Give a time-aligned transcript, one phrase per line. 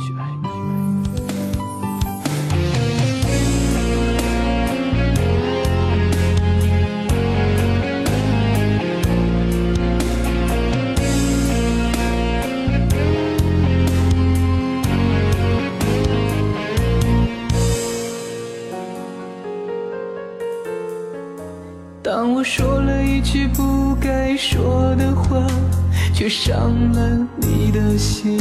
[0.00, 0.48] 去爱你。
[22.02, 25.46] 当我说了一句不该说的话，
[26.12, 28.38] 却伤了你的心。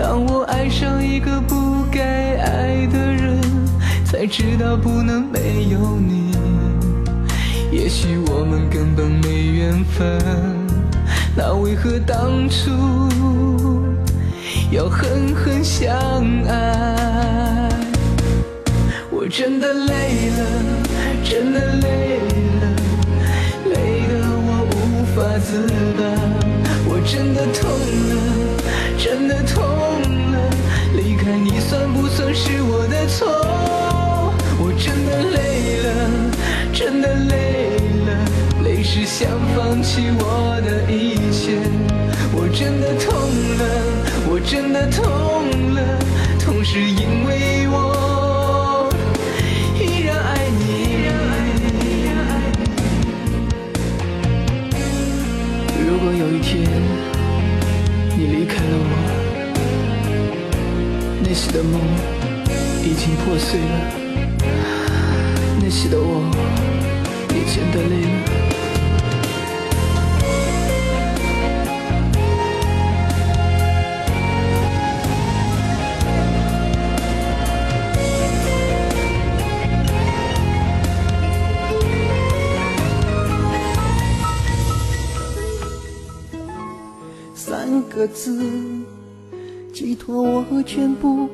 [0.00, 3.38] 当我爱上一个不该爱的人，
[4.02, 6.34] 才知道不能没有你。
[7.70, 10.18] 也许我们根本没缘分，
[11.36, 12.70] 那为何当初
[14.70, 15.94] 要狠狠相
[16.48, 17.68] 爱？
[19.10, 20.40] 我真的累了，
[21.22, 22.20] 真的累
[22.58, 22.62] 了，
[23.66, 23.76] 累
[24.08, 24.14] 得
[24.48, 26.00] 我无法自拔。
[26.88, 27.68] 我真的痛
[28.08, 28.09] 了，
[32.34, 33.26] 是我的错？
[34.58, 35.88] 我真的累了，
[36.72, 38.08] 真的累了，
[38.62, 41.58] 累是想放弃我的一切。
[42.32, 43.12] 我真的痛
[43.58, 43.62] 了，
[44.28, 45.98] 我真的痛了，
[46.38, 48.88] 痛是因为我。
[49.76, 50.60] 依然爱你。
[55.84, 56.64] 如果有一天
[58.16, 58.92] 你离开了我，
[61.22, 61.80] 那时的梦
[63.10, 63.66] 经破碎了，
[65.60, 66.30] 那时的我
[67.34, 68.08] 也真的累了。
[87.34, 88.40] 三个字，
[89.72, 91.28] 寄托我全部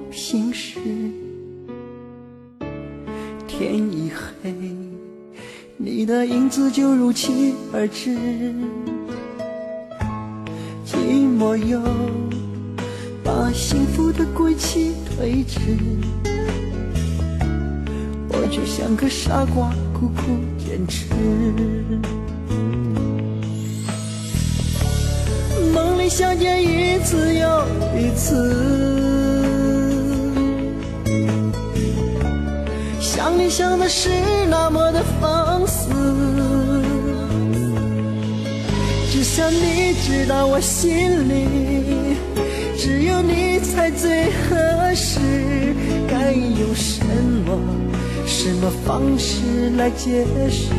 [6.77, 8.11] 就如期而至。
[10.85, 10.95] 寂
[11.39, 11.81] 寞又
[13.25, 15.59] 把幸福的归期推迟，
[18.29, 21.07] 我却像个傻瓜，苦苦坚持。
[25.73, 27.65] 梦里相见一次又
[27.97, 28.53] 一次，
[33.01, 34.11] 想你想的是
[34.51, 35.91] 那么的放肆，
[39.11, 42.17] 只想你知道我心里
[42.79, 45.19] 只有你才最合适。
[46.09, 47.05] 该用什
[47.45, 47.59] 么
[48.27, 50.71] 什么方式来解释？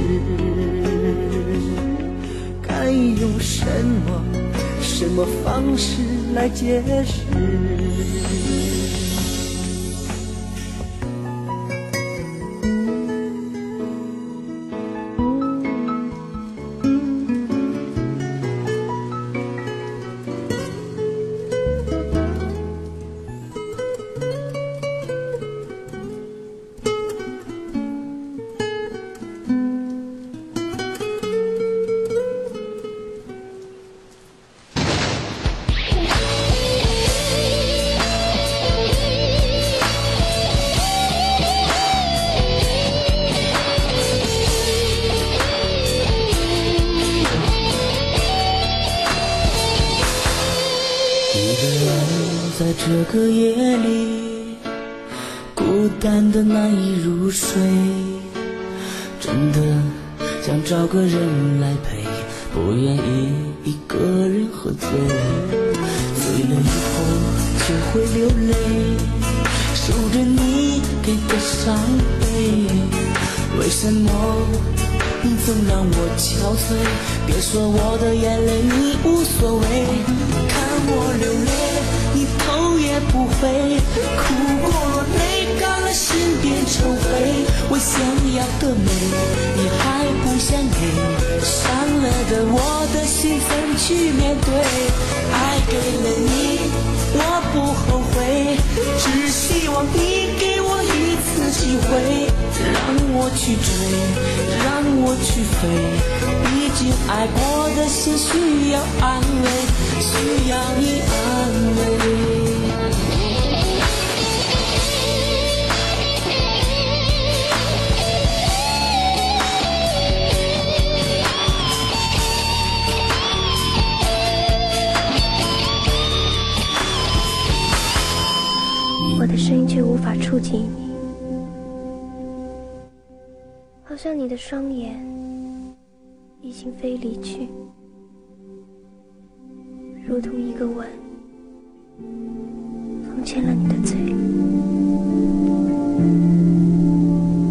[2.62, 3.66] 该用什
[4.06, 4.24] 么？
[4.82, 6.02] 什么方式
[6.34, 7.22] 来解释？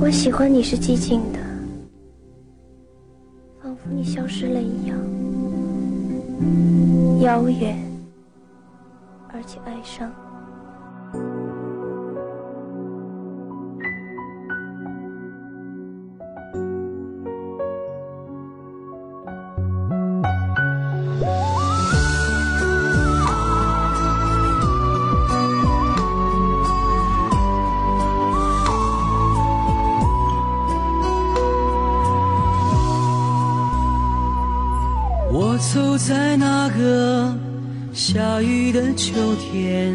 [0.06, 1.38] 我喜欢你是寂静的，
[3.60, 4.96] 仿佛你消失了一样，
[7.22, 7.76] 遥远
[9.26, 10.08] 而且哀伤。
[38.96, 39.94] 秋天，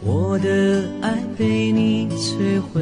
[0.00, 2.80] 我的爱被你摧毁，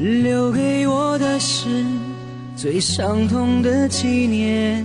[0.00, 1.68] 留给我的是
[2.56, 4.84] 最伤痛的纪念，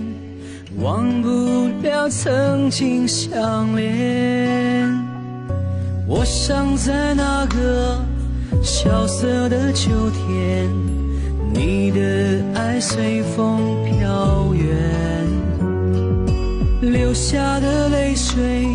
[0.80, 4.88] 忘不了曾经相恋。
[6.06, 7.98] 我想在那个
[8.62, 10.70] 萧瑟的秋天，
[11.52, 15.03] 你的爱随风飘远，
[16.92, 18.66] 流下的泪水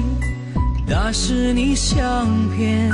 [0.87, 2.91] 打湿你相片，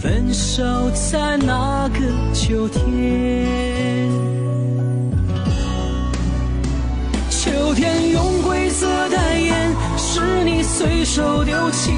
[0.00, 0.62] 分手
[1.10, 2.00] 在那个
[2.32, 4.08] 秋天。
[7.28, 11.92] 秋天用灰色代言，是你随手丢弃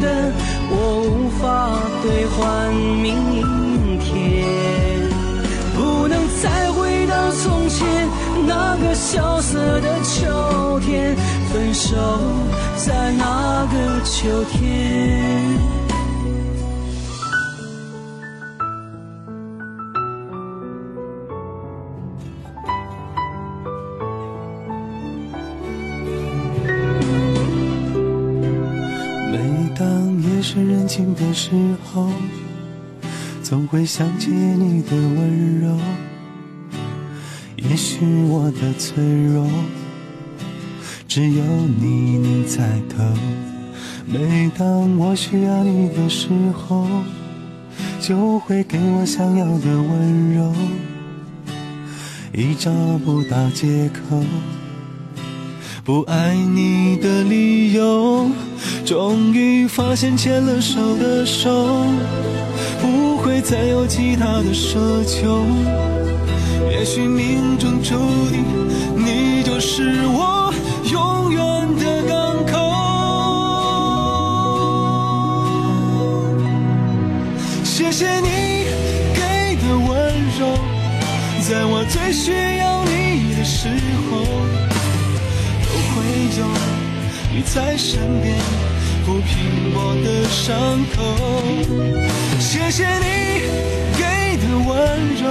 [0.00, 0.32] 的，
[0.70, 4.46] 我无法兑换明天，
[5.76, 8.08] 不能再回到从前
[8.46, 11.14] 那个萧瑟的秋天，
[11.50, 11.96] 分手
[12.76, 15.58] 在那个秋天。
[29.30, 29.38] 每
[29.74, 31.50] 当夜深人静的时
[31.84, 32.10] 候，
[33.42, 35.76] 总会想起你的温柔。
[37.56, 39.46] 也许我的脆弱，
[41.08, 41.42] 只有
[41.80, 43.02] 你能猜透。
[44.04, 46.86] 每当我需要你的时候，
[47.98, 50.52] 就会给我想要的温柔，
[52.34, 52.70] 已找
[53.06, 54.22] 不到借口。
[55.82, 58.30] 不爱你的理由，
[58.84, 61.86] 终于发现牵了手的手，
[62.82, 64.76] 不会再有其他的奢
[65.06, 65.42] 求。
[66.70, 67.94] 也许命中注
[68.30, 68.44] 定，
[82.18, 83.68] 需要你的时
[84.10, 84.10] 候。
[85.64, 85.96] 都会
[86.38, 86.40] 有
[87.32, 88.34] 你在身边
[89.04, 89.30] 抚平
[89.74, 90.46] 我的伤
[90.94, 90.96] 口。
[92.40, 93.06] 谢谢你
[93.96, 94.02] 给
[94.42, 94.68] 的温
[95.20, 95.22] 柔，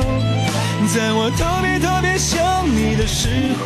[0.93, 3.27] 在我特别特别想你的时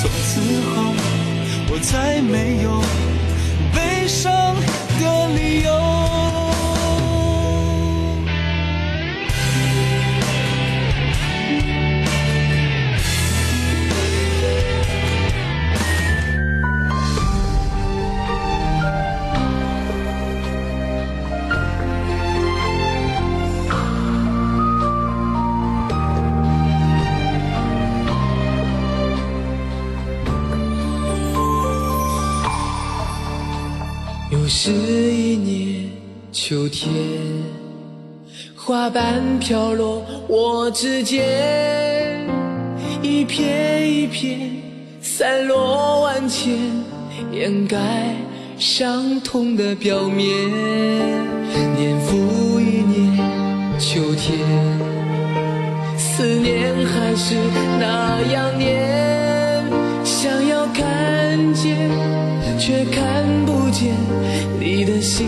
[0.00, 0.40] 从此
[0.70, 0.94] 后，
[1.70, 2.80] 我再没有
[3.74, 4.54] 悲伤
[5.00, 5.02] 的
[5.34, 6.43] 理由。
[34.66, 35.90] 是一年
[36.32, 36.90] 秋天，
[38.56, 42.26] 花瓣飘落我指尖，
[43.02, 44.40] 一片一片
[45.02, 46.58] 散落万千，
[47.30, 48.16] 掩盖
[48.56, 50.26] 伤痛的表面。
[51.76, 53.18] 年复一年
[53.78, 54.38] 秋天，
[55.98, 57.34] 思念还是
[57.78, 58.83] 那样念，
[65.04, 65.26] 心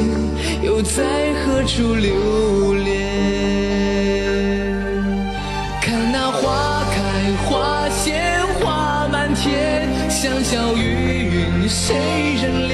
[0.62, 1.02] 又在
[1.44, 2.96] 何处留恋。
[5.82, 6.96] 看那花开
[7.44, 8.14] 花谢
[8.54, 11.94] 花满天，香消玉殒谁
[12.42, 12.72] 人怜？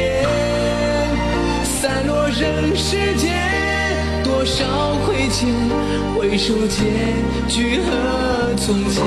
[1.64, 3.34] 散落人世间，
[4.22, 4.64] 多少
[5.04, 5.48] 亏欠，
[6.16, 6.84] 回首结
[7.48, 9.02] 局何从前？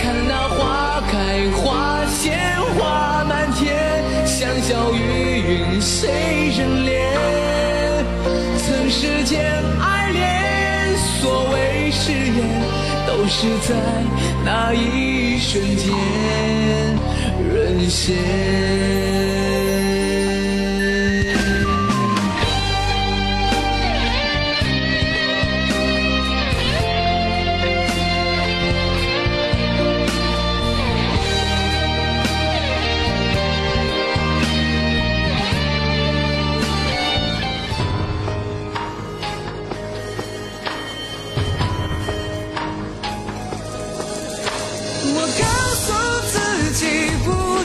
[0.00, 1.12] 看那花开
[1.58, 2.32] 花谢
[2.78, 3.76] 花满天。
[4.24, 6.92] 香消玉云随人怜，
[8.58, 9.40] 曾世间
[9.80, 12.62] 爱恋，所谓誓言，
[13.06, 13.74] 都是在
[14.44, 15.88] 那一瞬间
[17.50, 18.14] 沦陷。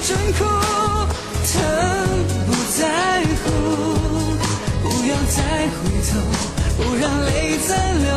[0.03, 1.83] 真哭疼。
[2.45, 3.45] 不在乎
[4.81, 5.37] 不要再
[5.69, 5.79] 回
[6.09, 6.11] 头
[6.77, 8.07] 不让泪再流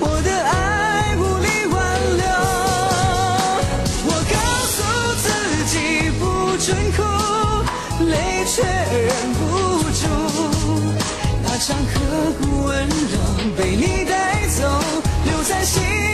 [0.00, 1.76] 我的爱无力挽
[2.16, 2.24] 留
[4.06, 4.34] 我告
[4.72, 4.76] 诉
[5.22, 5.26] 自
[5.66, 5.74] 己
[6.18, 6.22] 不
[6.58, 6.98] 准哭
[8.04, 9.40] 泪却忍不
[9.90, 10.02] 住。
[11.42, 11.94] 那场刻
[12.40, 13.14] 骨温柔
[13.56, 14.62] 被你带走
[15.24, 16.05] 留在心。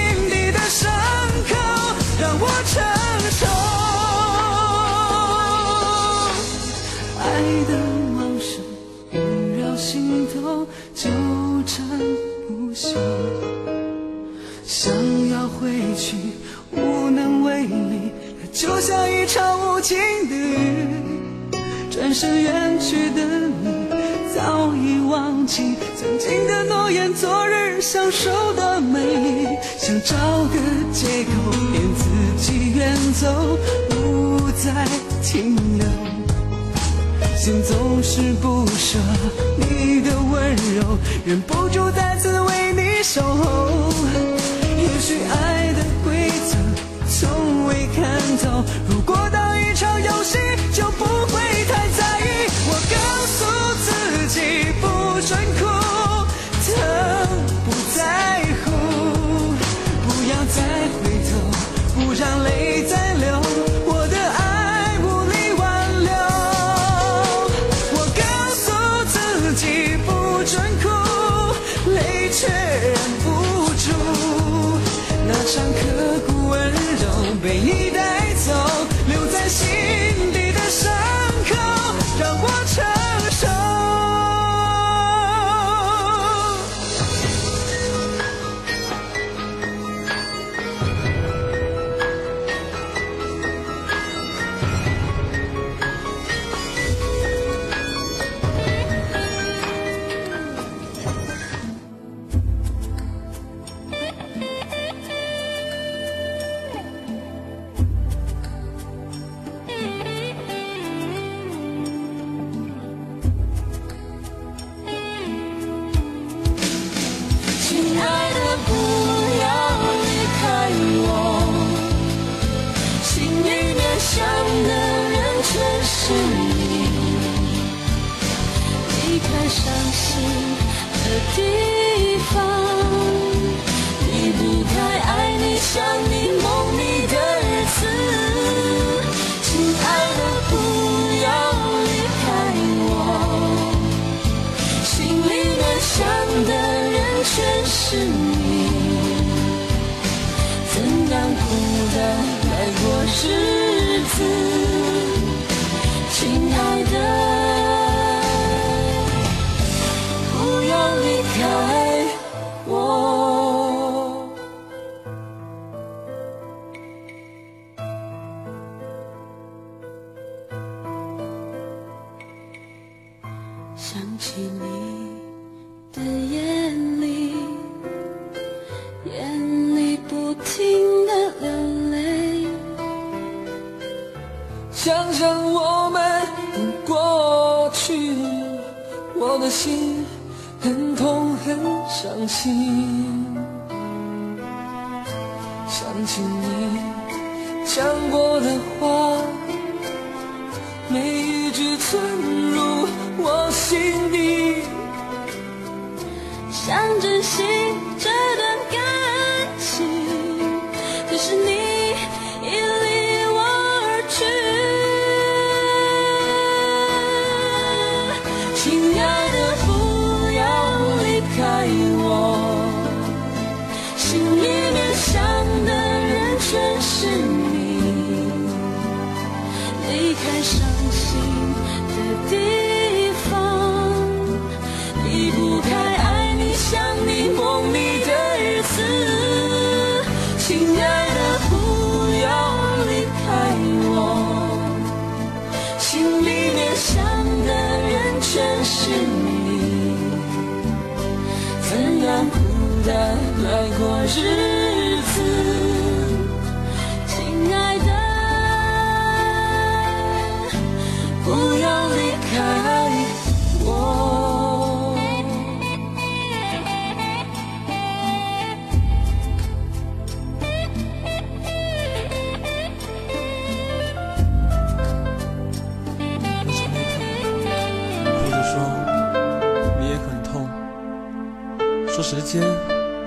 [22.13, 23.23] 是远去的
[23.63, 23.89] 你，
[24.35, 30.15] 早已忘记曾经的诺言，昨日相守的美，想找
[30.45, 30.59] 个
[30.93, 31.31] 借口
[31.73, 32.05] 骗自
[32.37, 34.87] 己远走，不再
[35.23, 35.87] 停留。
[37.35, 38.99] 心总是不舍
[39.57, 43.91] 你的温柔，忍不住再次为你守候。
[44.77, 46.57] 也许爱的规则
[47.09, 50.39] 从未看透，如果当一场游戏，
[50.73, 51.05] 就不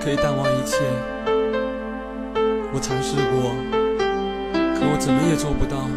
[0.06, 0.78] 可以淡忘一切。
[2.72, 3.50] 我尝试过，
[4.78, 5.90] 可我怎么也做不到。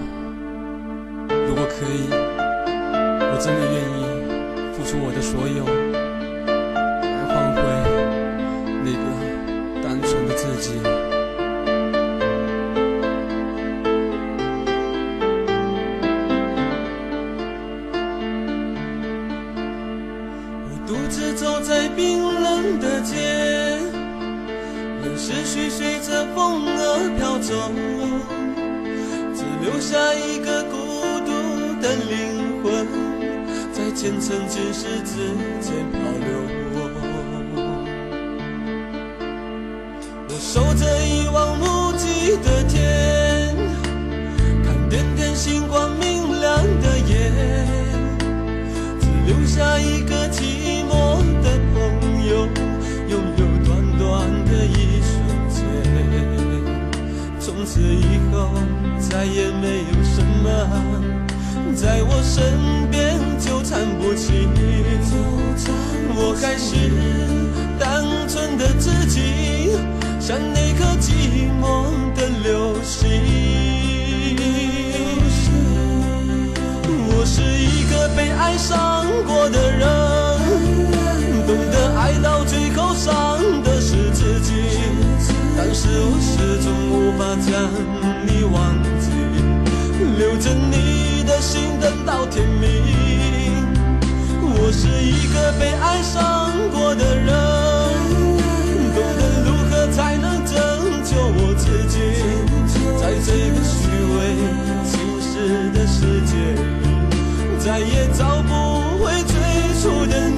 [1.48, 4.02] 如果可以，我真的愿意
[4.74, 5.64] 付出我的所有，
[7.06, 7.62] 来换回
[8.84, 9.04] 那个
[9.84, 10.99] 单纯的自己。
[34.02, 36.26] 前尘今世之间漂流。
[40.30, 43.54] 我守着一望无际的天，
[44.64, 47.30] 看点点星光明亮的夜。
[49.02, 52.48] 只留下一个寂寞的朋友，
[53.10, 54.08] 拥有短短
[54.46, 55.12] 的一瞬
[55.50, 55.60] 间。
[57.38, 58.50] 从此以后，
[58.98, 60.48] 再也没有什么
[66.22, 66.76] 我还是
[67.80, 69.72] 单纯的自己，
[70.20, 71.64] 像那颗寂寞
[72.14, 73.10] 的流星。
[77.12, 79.88] 我是一个被爱上过的人，
[81.48, 84.52] 懂得爱到最后伤的是自己，
[85.56, 87.72] 但是我始终无法将
[88.28, 89.08] 你忘记，
[90.18, 92.89] 留着你的心等到天明。
[94.70, 97.26] 我是一个被爱上过的人，
[98.94, 100.54] 懂得如何才能拯
[101.04, 101.98] 救我自己，
[103.02, 104.38] 在这个虚伪
[104.86, 106.62] 侵蚀的世界里，
[107.58, 109.34] 再也找不回最
[109.82, 110.30] 初的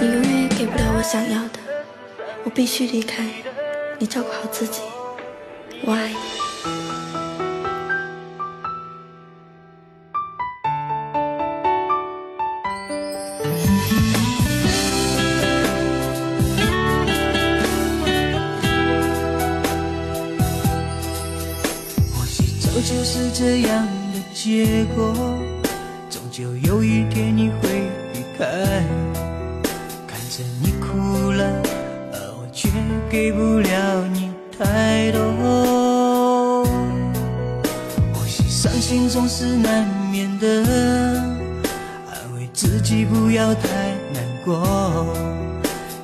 [0.00, 1.58] 你永远也给不了我想要的，
[2.44, 3.24] 我必须离开。
[3.98, 4.80] 你照顾好自己，
[38.88, 40.46] 心总是难免的，
[42.08, 43.68] 安慰自己不要太
[44.14, 45.12] 难过。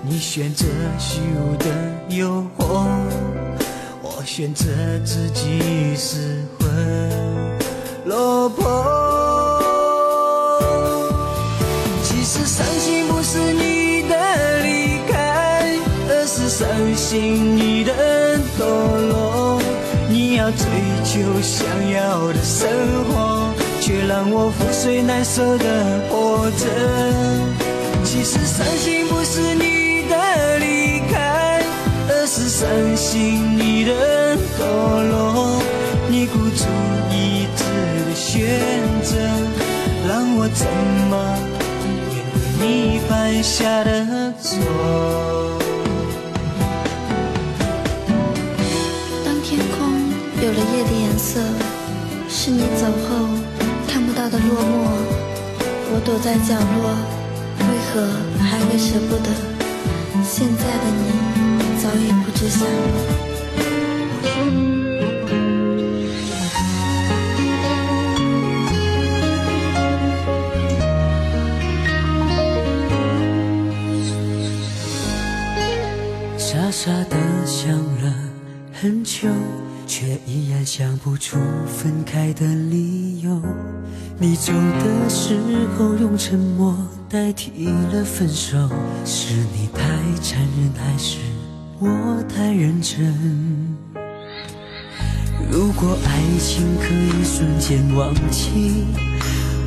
[0.02, 0.66] 你选择
[0.98, 1.66] 虚无的
[2.08, 2.84] 诱惑。
[4.02, 4.66] 我选择
[5.04, 6.68] 自己失魂
[8.04, 8.66] 落魄。
[12.02, 16.66] 其实伤心不是你的离开，而是伤
[16.96, 17.94] 心你的
[18.58, 18.64] 堕
[19.06, 19.31] 落。
[20.42, 20.66] 要追
[21.04, 22.68] 求想要的生
[23.04, 25.64] 活，却让我覆水难收的
[26.10, 26.66] 活着。
[28.02, 31.62] 其实伤心不是你的离开。
[32.08, 34.64] 而是伤心你的堕
[35.12, 35.62] 落，
[36.08, 36.64] 你孤注
[37.12, 37.62] 一掷
[38.08, 38.58] 的选
[39.04, 39.14] 择，
[40.08, 40.66] 让我怎
[41.08, 41.38] 么
[41.78, 45.51] 面对你犯下的错？
[50.42, 51.40] 有了夜的颜色，
[52.28, 53.28] 是你走后
[53.86, 54.90] 看不到的落寞。
[55.94, 56.90] 我躲在角落，
[57.60, 58.02] 为何
[58.42, 59.30] 还会舍不得？
[60.24, 61.00] 现在的你
[61.80, 62.66] 早已不知下落。
[76.36, 78.12] 傻傻的想了
[78.72, 79.28] 很久，
[80.02, 83.40] 却依然想不出分开的理由。
[84.18, 85.38] 你走的时
[85.78, 86.76] 候用沉默
[87.08, 88.68] 代替了分手，
[89.04, 89.80] 是你太
[90.20, 91.18] 残忍，还是
[91.78, 93.14] 我太认真？
[95.48, 98.86] 如果爱情可以瞬间忘记，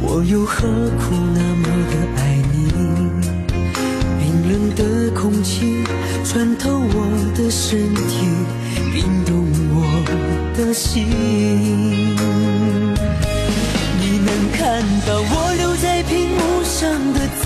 [0.01, 0.67] 我又何
[0.99, 2.67] 苦那么的爱你？
[4.19, 5.81] 冰冷的空气
[6.25, 8.27] 穿透我的身体，
[8.93, 9.94] 冰冻我
[10.57, 11.07] 的心。
[13.99, 17.43] 你能看到我留在屏幕上的字，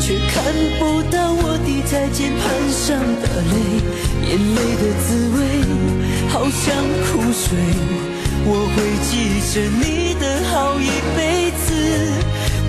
[0.00, 0.42] 却看
[0.78, 3.54] 不到我滴在键盘上的泪。
[4.28, 5.38] 眼泪的滋味
[6.28, 6.74] 好像
[7.06, 7.44] 苦水，
[8.44, 8.76] 我会
[9.08, 9.10] 记
[9.52, 11.66] 着你的好一辈子，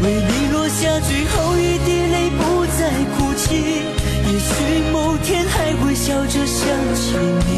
[0.04, 2.42] 为你落下最后一滴泪，不
[2.78, 2.80] 再
[3.16, 3.46] 哭泣。
[4.26, 4.52] 也许
[4.92, 6.62] 某天还会笑着想
[6.96, 7.16] 起
[7.48, 7.52] 你，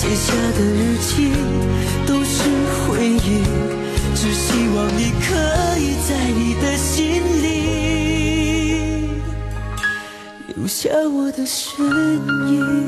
[0.00, 1.30] 写下的日记
[2.06, 2.48] 都是
[2.88, 3.44] 回忆，
[4.14, 5.28] 只希望你可
[5.78, 9.10] 以在你的心里
[10.56, 12.79] 留下我的身影。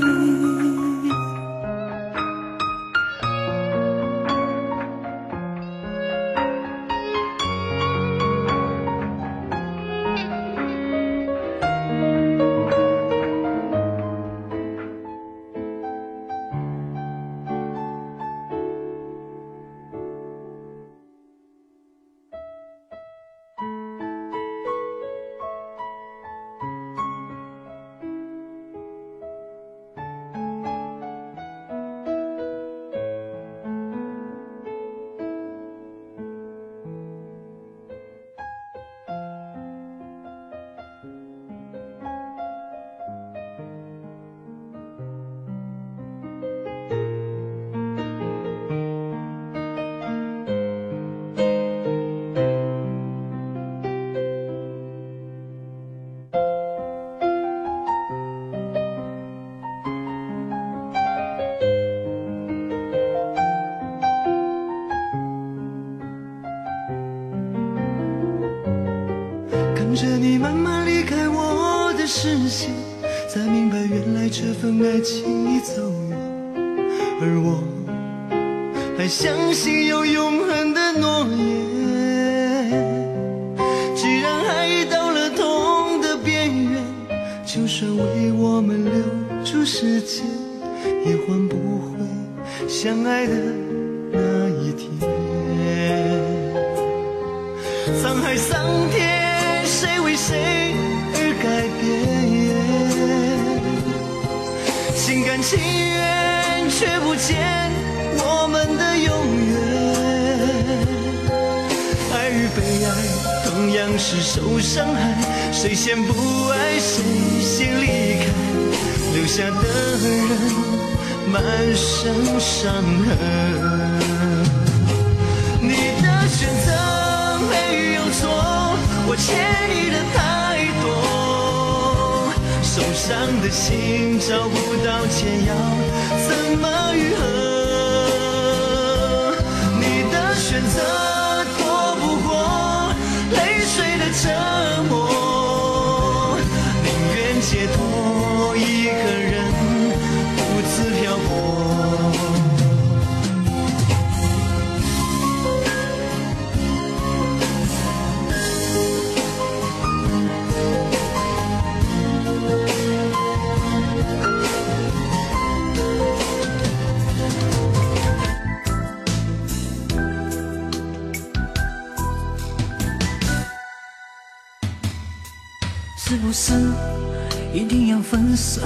[178.12, 178.61] 分手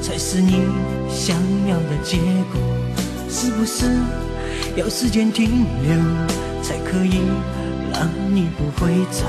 [0.00, 0.62] 才是你
[1.06, 1.36] 想
[1.68, 2.16] 要的结
[2.50, 2.58] 果？
[3.28, 3.84] 是不是
[4.74, 5.92] 要时间停留
[6.62, 7.20] 才可以
[7.92, 9.26] 让你不会走？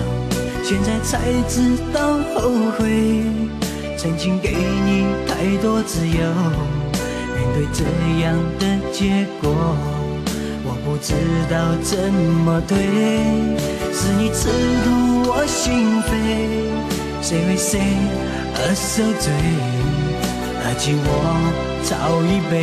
[0.63, 3.25] 现在才知道后悔，
[3.97, 6.13] 曾经给你太多自由，
[7.35, 7.83] 面对这
[8.23, 9.51] 样的结果，
[10.63, 11.13] 我不知
[11.49, 12.77] 道怎么对，
[13.91, 14.47] 是你刺
[14.85, 16.09] 痛我心扉。
[17.21, 17.79] 谁为谁
[18.53, 19.31] 而受罪？
[20.63, 21.09] 而今我
[21.83, 22.53] 早已被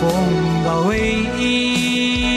[0.00, 0.04] 风
[0.64, 2.35] 包围。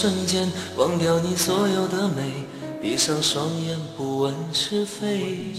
[0.00, 2.46] 瞬间忘掉你所有的美，
[2.80, 5.56] 闭上双眼不问是非，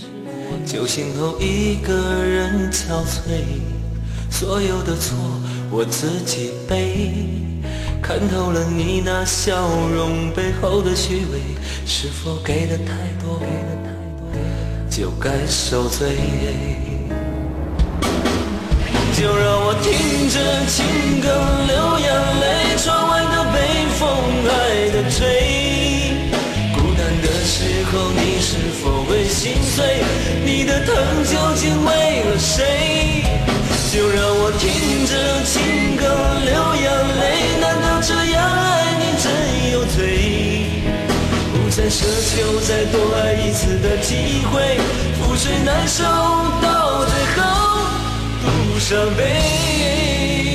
[0.65, 3.43] 酒醒后一个人憔悴，
[4.31, 5.17] 所有的错
[5.69, 7.11] 我自己背。
[8.01, 11.41] 看透了你那笑容背后的虚伪，
[11.85, 13.41] 是否给的太多，
[14.89, 16.15] 就该受罪。
[19.17, 21.27] 就让我听着情歌
[21.67, 22.07] 流眼
[22.39, 23.18] 泪，窗外
[25.03, 26.13] 的吹。
[26.75, 30.03] 孤单的时候你是否会心碎？
[30.43, 33.23] 你的疼究竟为了谁？
[33.91, 35.13] 就让我听着
[35.45, 36.03] 情歌
[36.45, 36.85] 流眼
[37.19, 37.23] 泪，
[37.59, 38.63] 难道这样爱
[38.99, 39.25] 你真
[39.73, 39.99] 有罪？
[41.51, 44.77] 不再奢求再多爱一次的机会，
[45.17, 46.03] 覆水难收，
[46.61, 47.37] 到最后
[48.43, 50.48] 独伤悲。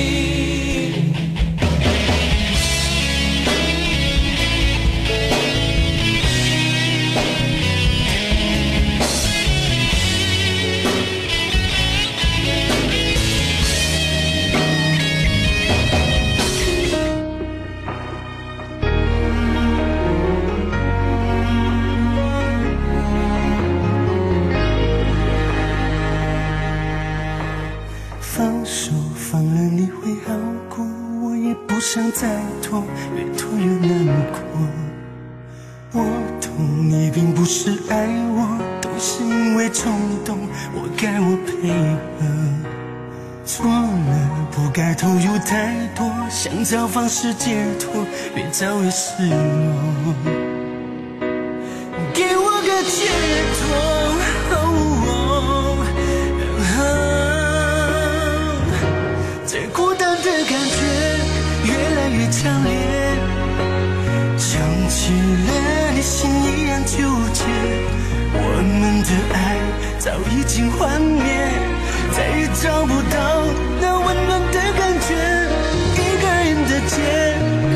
[31.95, 32.27] 想再
[32.61, 32.83] 拖，
[33.15, 34.41] 越拖越难过。
[35.93, 36.03] 我
[36.41, 38.05] 懂你并不是爱
[38.35, 39.93] 我，都是因为冲
[40.25, 40.37] 动，
[40.73, 41.71] 我该我配
[42.19, 42.27] 合。
[43.45, 48.05] 错了，不该投入太多，想找方式解脱，
[48.35, 50.44] 越找越失落。
[70.05, 71.23] 早已经幻灭，
[72.15, 73.43] 再也找不到
[73.81, 75.15] 那温暖的感觉。
[75.95, 76.95] 一个人的街，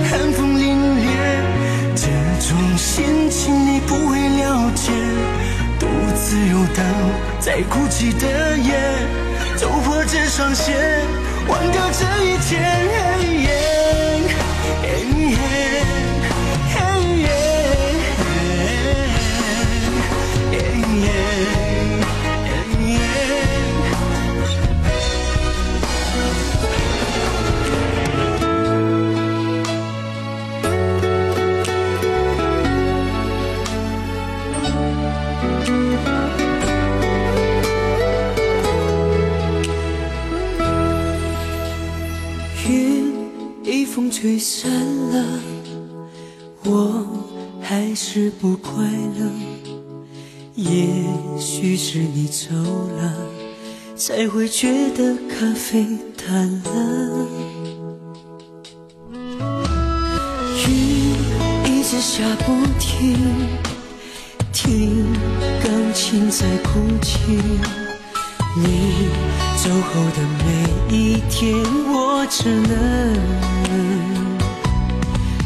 [0.08, 1.10] 寒风凛冽，
[1.96, 2.06] 这
[2.48, 4.92] 种心情你不会了解。
[5.80, 6.86] 独自游荡
[7.40, 8.78] 在孤寂的夜，
[9.56, 10.72] 走破这双鞋。
[11.48, 13.09] 忘掉这一切。
[42.70, 43.16] 云
[43.64, 44.70] 一风吹散
[45.12, 45.26] 了，
[46.66, 47.04] 我
[47.60, 48.84] 还是不快
[49.18, 49.26] 乐。
[50.54, 50.88] 也
[51.40, 53.14] 许是你走了，
[53.96, 57.28] 才会觉得咖啡淡了。
[60.68, 61.16] 雨
[61.66, 63.18] 一直下不停，
[64.54, 65.08] 听
[65.64, 67.79] 钢琴在哭泣。
[68.56, 69.10] 你
[69.58, 71.56] 走后的每一天，
[71.88, 73.16] 我只能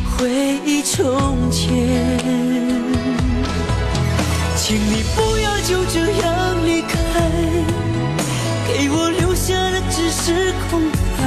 [0.10, 0.30] 回
[0.66, 1.68] 忆从前。
[4.56, 6.96] 请你不要就这样离开，
[8.66, 10.82] 给我留下的只是空
[11.18, 11.22] 白，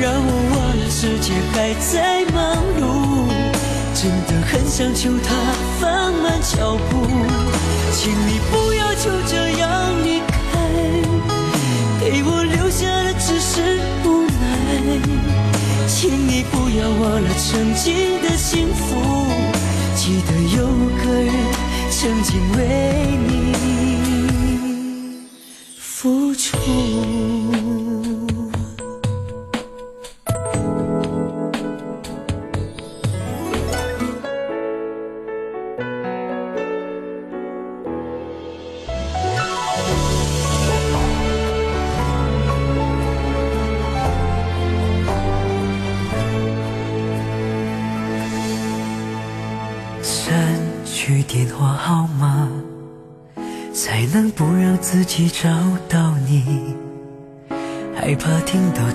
[0.00, 2.38] 让我忘了世界还在忙
[2.80, 2.82] 碌。
[3.92, 5.34] 真的很想求他
[5.80, 6.92] 放慢脚步，
[7.92, 9.68] 请你不要就这样
[10.04, 10.27] 离开，
[12.10, 14.40] 给我留下的只是无奈。
[15.86, 18.96] 请你不要忘了曾经的幸福，
[19.94, 20.66] 记得有
[21.04, 21.34] 个人
[21.90, 22.58] 曾经为
[23.28, 23.52] 你
[25.78, 27.37] 付出。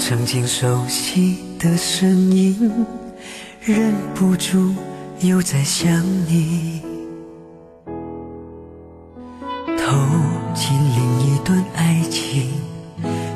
[0.06, 2.86] 曾经熟悉的声音，
[3.62, 4.76] 忍不住
[5.22, 5.90] 又在想
[6.28, 6.82] 你。
[9.66, 9.96] 投
[10.54, 12.52] 进另一段爱情，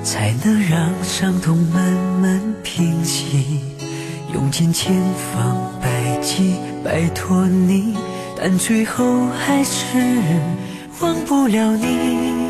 [0.03, 3.61] 才能让伤痛慢慢平息，
[4.33, 4.93] 用尽千
[5.33, 7.95] 方百计摆脱你，
[8.37, 9.97] 但最后还是
[10.99, 12.46] 忘不了你。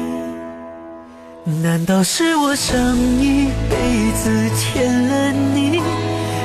[1.48, 2.78] 难道是我上
[3.22, 5.82] 一辈子欠了你？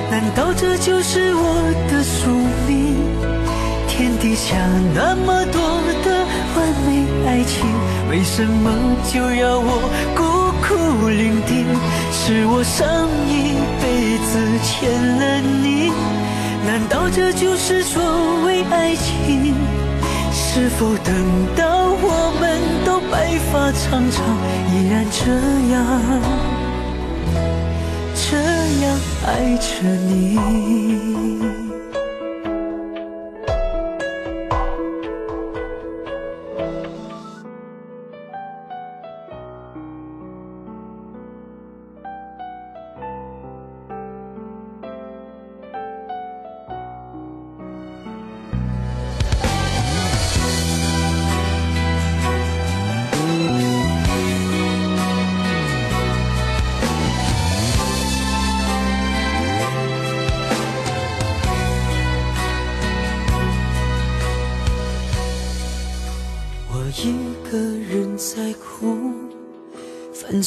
[0.09, 2.31] 难道这就是我的宿
[2.69, 2.95] 命？
[3.88, 4.55] 天底下
[4.95, 5.61] 那么多
[6.05, 7.67] 的完美爱情，
[8.09, 8.71] 为什么
[9.12, 10.23] 就要我孤
[10.62, 11.67] 苦伶仃？
[12.12, 12.87] 是我上
[13.27, 14.88] 一辈子欠
[15.19, 15.91] 了你，
[16.65, 18.01] 难道这就是所
[18.47, 19.53] 谓爱情？
[20.31, 21.12] 是否等
[21.57, 21.72] 到
[23.33, 24.23] 白发苍苍，
[24.71, 25.33] 依然这
[25.73, 25.81] 样
[28.14, 28.37] 这
[28.85, 29.64] 样爱着
[30.07, 31.62] 你？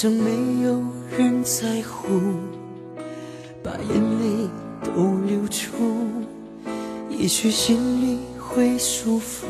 [0.10, 0.82] 没有
[1.18, 2.08] 人在乎，
[3.63, 4.50] 把眼泪
[4.84, 5.74] 都流出，
[7.10, 9.48] 也许心里会舒服。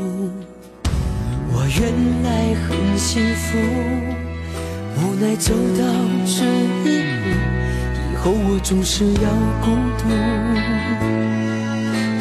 [1.51, 3.57] 我原来很幸福，
[4.97, 5.83] 无奈走到
[6.25, 7.29] 这一步，
[8.11, 9.29] 以后我总是要
[9.61, 9.65] 孤
[9.97, 10.03] 独。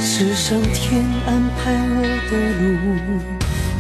[0.01, 2.65] 是上天安排我的路，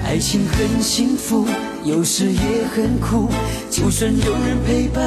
[0.05, 1.47] 爱情很幸福。
[1.85, 3.29] 有时也很苦，
[3.75, 5.03] 就算有人陪伴，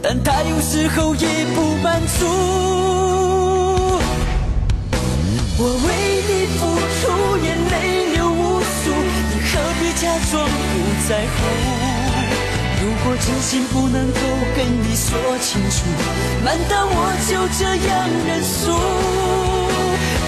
[0.00, 2.26] 但他有时候也不满足。
[5.58, 6.60] 我为你付
[6.94, 7.10] 出，
[7.42, 10.72] 眼泪流无数，你何必假装不
[11.08, 11.36] 在乎？
[12.80, 14.20] 如果真心不能够
[14.54, 15.82] 跟你说清楚，
[16.44, 17.90] 难道我就这样
[18.28, 18.78] 认输？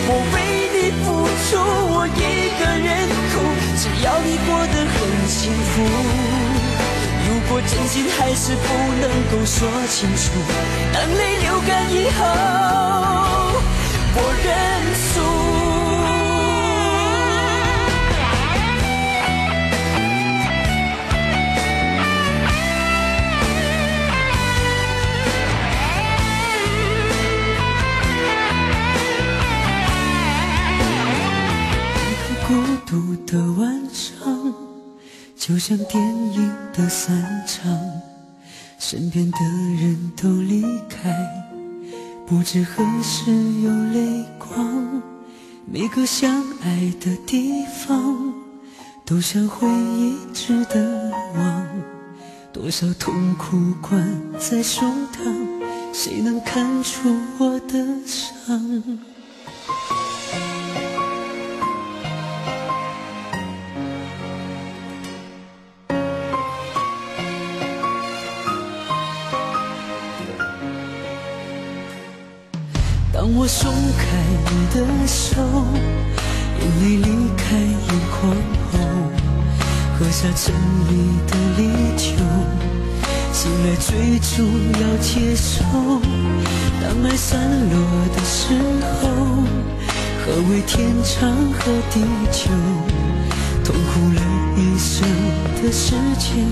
[0.08, 0.36] 我为
[0.74, 1.06] 你付
[1.46, 1.54] 出，
[1.94, 3.38] 我一个人哭。
[3.78, 5.86] 只要你过得很幸福，
[7.52, 8.62] 我真心还是不
[9.00, 10.30] 能够说清楚，
[10.94, 12.20] 当泪流干以后，
[14.14, 14.48] 我认
[14.94, 15.20] 输。
[32.46, 32.54] 孤
[32.86, 33.89] 独的晚，
[35.50, 37.76] 就像电影的散场，
[38.78, 39.38] 身边的
[39.80, 41.12] 人都离开，
[42.24, 45.02] 不知何时有泪光。
[45.66, 48.32] 每个相爱的地方，
[49.04, 51.66] 都像回忆值得忘。
[52.52, 54.08] 多少痛苦关
[54.38, 55.34] 在胸膛，
[55.92, 57.84] 谁能看出我的
[80.20, 80.54] 下城
[80.90, 81.66] 里的烈
[81.96, 82.12] 酒，
[83.32, 85.64] 醒来最终要接受。
[86.78, 87.40] 当爱散
[87.70, 87.80] 落
[88.14, 88.52] 的时
[89.00, 89.08] 候，
[90.20, 92.50] 何谓天长和地久？
[93.64, 94.20] 痛苦了
[94.58, 95.08] 一生
[95.62, 96.46] 的时间，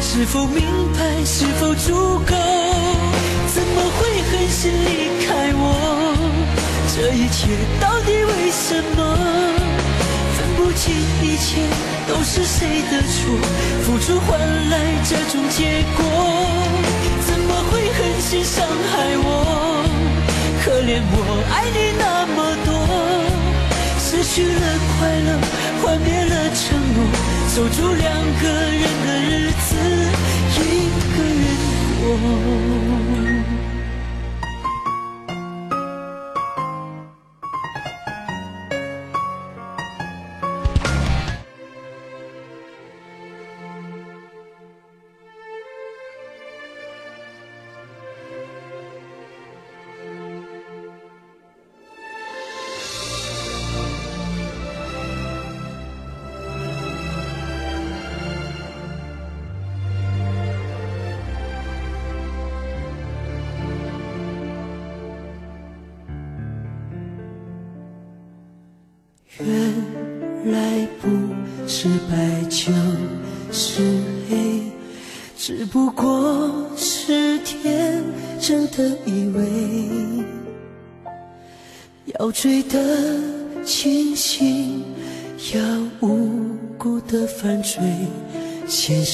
[0.00, 0.62] 是否明
[0.96, 1.24] 白？
[1.24, 2.36] 是否足够？
[3.52, 6.14] 怎么会狠心离开我？
[6.94, 7.48] 这一切
[7.80, 9.57] 到底为什么？
[10.78, 11.58] 分不清一切
[12.06, 13.36] 都是谁的错，
[13.82, 14.38] 付出换
[14.70, 16.04] 来这种结果，
[17.26, 19.84] 怎么会狠心伤害我？
[20.62, 21.16] 可怜我
[21.50, 22.70] 爱你那么多，
[23.98, 25.28] 失去了快乐，
[25.82, 26.96] 幻灭了承诺，
[27.48, 28.06] 守住两
[28.40, 29.74] 个人的日子，
[30.60, 30.62] 一
[31.16, 31.44] 个人
[32.00, 32.06] 过。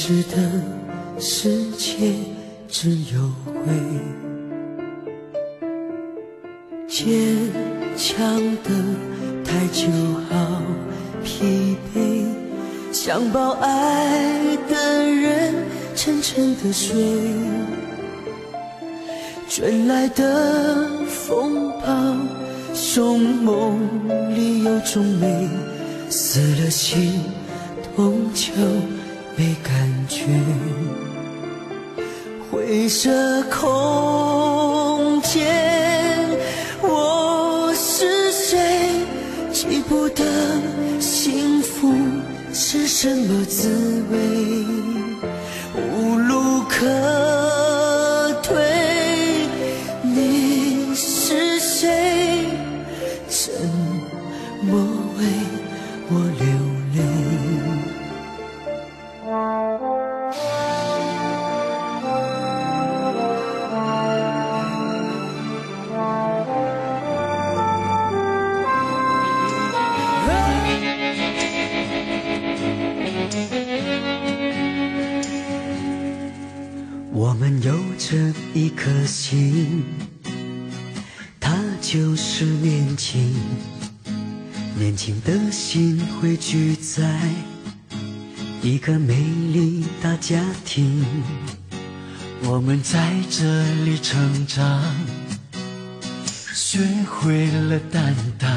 [0.06, 0.36] 实的
[1.18, 2.12] 世界
[2.68, 3.72] 只有灰。
[6.86, 7.14] 坚
[7.96, 8.68] 强的
[9.42, 9.88] 太久，
[10.28, 10.60] 好
[11.24, 12.26] 疲惫，
[12.92, 15.54] 想抱爱的人
[15.96, 16.94] 沉沉的睡。
[19.48, 22.14] 卷来的风暴，
[22.74, 23.80] 凶梦
[24.36, 25.48] 里有种美，
[26.10, 27.22] 死了心
[27.96, 28.52] 痛就
[29.36, 29.72] 没感
[30.08, 30.24] 觉。
[32.50, 35.44] 灰色空间，
[36.82, 38.90] 我是谁？
[39.52, 40.24] 记不得
[41.00, 41.92] 幸福
[42.52, 44.18] 是什么滋味，
[45.74, 46.86] 无路可
[94.04, 94.82] 成长，
[96.52, 96.78] 学
[97.08, 98.50] 会了担当。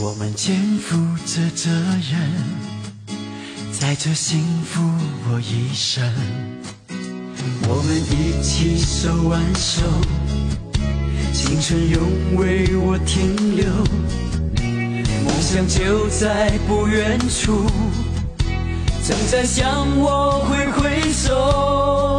[0.00, 2.18] 我们肩负着责任，
[3.70, 4.80] 在这幸福
[5.28, 6.10] 我一生。
[7.68, 9.82] 我们一起手挽手，
[11.34, 13.66] 青春永为我停留，
[15.22, 17.66] 梦想就在不远处，
[19.06, 22.11] 正在向我挥挥手。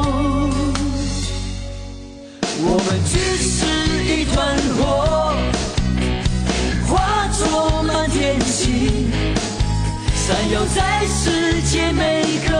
[2.65, 3.65] 我们只是
[4.05, 5.35] 一团火，
[6.87, 9.11] 化作满天星，
[10.15, 12.51] 闪耀在世界每个。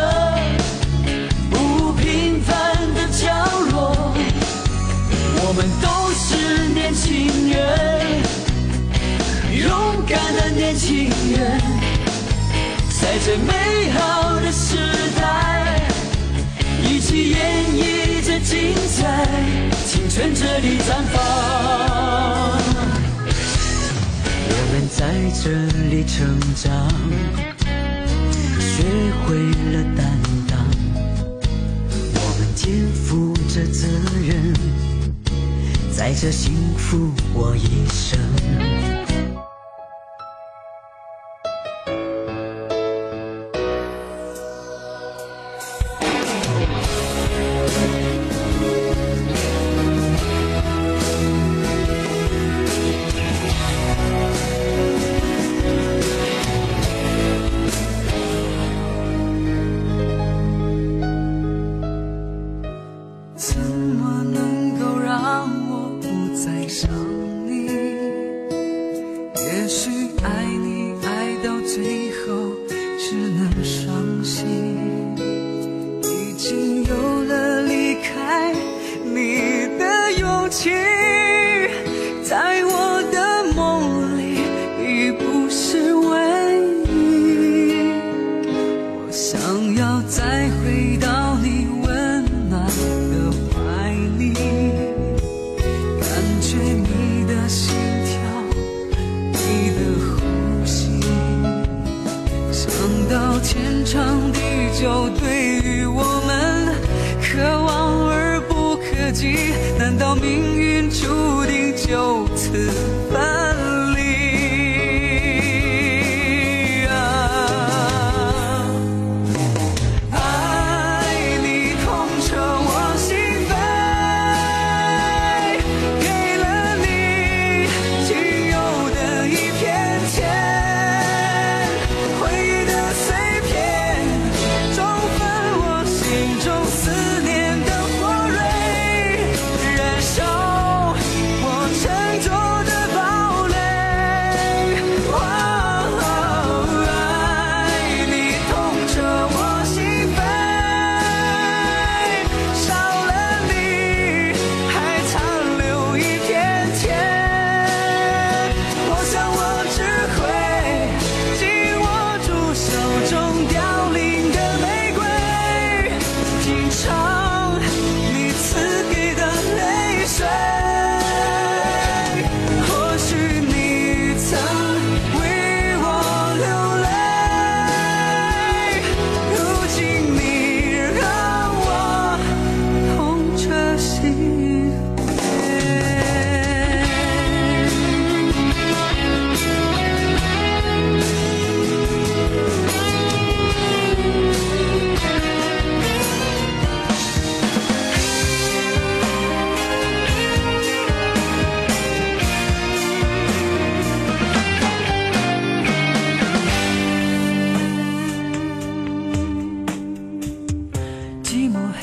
[1.50, 2.52] 不平凡
[2.94, 3.34] 的角
[3.72, 4.14] 落，
[5.38, 7.58] 我们都是年轻人，
[9.58, 9.72] 勇
[10.06, 11.62] 敢的年轻人，
[13.02, 14.76] 在这美好的时
[15.16, 15.82] 代，
[16.84, 17.40] 一起演
[17.74, 17.93] 绎
[18.40, 19.28] 精彩，
[19.86, 21.16] 青春这里绽放。
[24.50, 25.02] 我们在
[25.42, 25.50] 这
[25.90, 26.88] 里成长，
[28.60, 28.84] 学
[29.26, 29.36] 会
[29.72, 30.02] 了担
[30.48, 30.52] 当。
[32.16, 32.64] 我们肩
[32.94, 33.88] 负着责
[34.26, 34.54] 任，
[35.92, 38.20] 在这幸福我一生。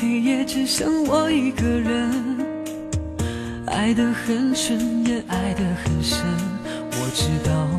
[0.01, 2.11] 黑夜只剩我一个人，
[3.67, 6.25] 爱得很深，也爱得很深。
[6.65, 7.69] 我知道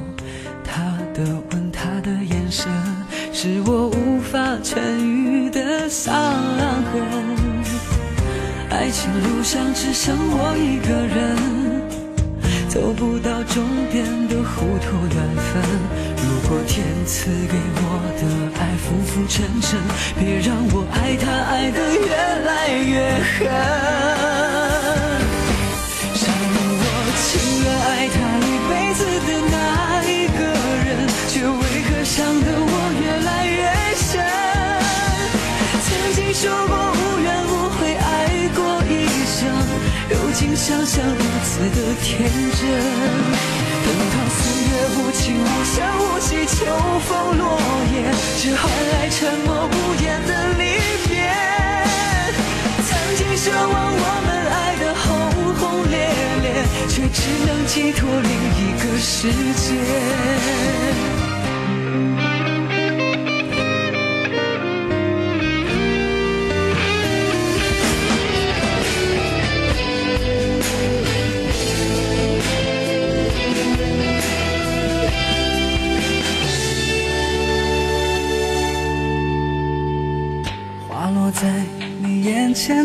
[0.62, 2.70] 他的吻，他的眼神，
[3.32, 7.02] 是我无法痊愈的伤痕。
[8.70, 11.36] 爱情路上只剩我一个人，
[12.72, 15.62] 走不到终点的糊涂缘分。
[16.16, 17.84] 如果天赐给我
[18.16, 18.22] 的
[18.58, 19.78] 爱浮浮沉沉，
[20.18, 22.08] 别让我爱他爱得越
[22.46, 23.44] 来越狠。
[26.16, 26.24] 让
[26.80, 26.84] 我
[27.20, 27.28] 情
[27.62, 29.28] 愿爱他一辈子的
[40.62, 42.60] 想象如此的天真。
[43.82, 46.54] 等到岁月无情无声无息，秋
[47.00, 47.58] 风落
[47.92, 47.96] 叶，
[48.38, 50.62] 只换来沉默无言的离
[51.08, 51.10] 别。
[52.86, 55.04] 曾经奢望我们爱得轰
[55.56, 55.60] 轰
[55.90, 55.96] 烈
[56.42, 56.46] 烈，
[56.88, 59.66] 却只能寄托另一个世界。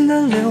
[0.08, 0.47] 前的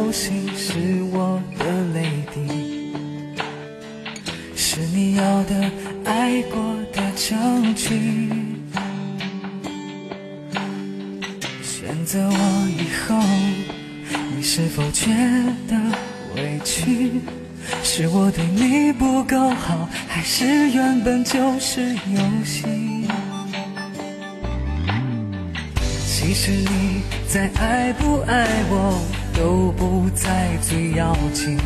[30.97, 31.59] 要紧，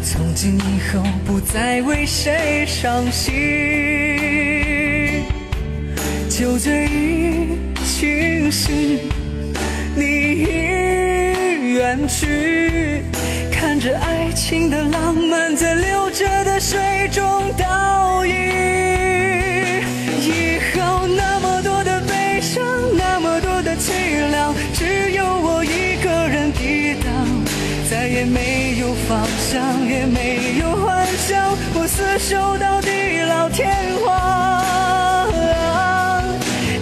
[0.00, 3.34] 从今以后不再为谁伤心，
[6.30, 8.70] 就这一情事，
[9.96, 10.44] 你已
[11.74, 13.02] 远去，
[13.50, 16.78] 看着爱情的浪漫在流着的水
[17.10, 18.73] 中倒影。
[32.26, 35.30] 守到地老天荒。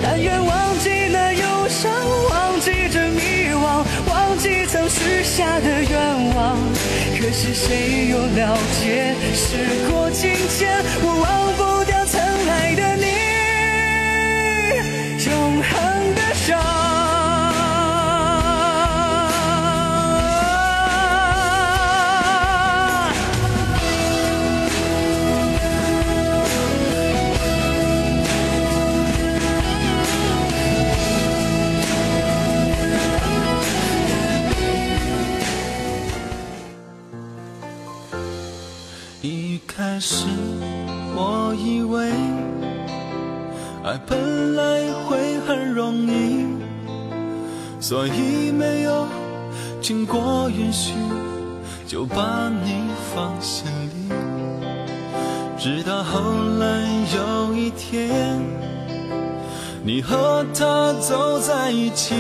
[0.01, 1.91] 但愿忘记那忧伤，
[2.31, 6.57] 忘记这迷惘，忘记曾许下的愿望。
[7.19, 11.63] 可是谁又了解，时过境迁，我忘不
[40.05, 40.27] 是
[41.15, 42.11] 我以为
[43.85, 46.45] 爱本来会很容易，
[47.79, 49.07] 所以没有
[49.81, 50.93] 经过允许
[51.87, 52.83] 就把你
[53.15, 54.13] 放心里。
[55.57, 56.21] 直到后
[56.59, 56.67] 来
[57.15, 58.41] 有一天，
[59.85, 62.17] 你和他走在一起，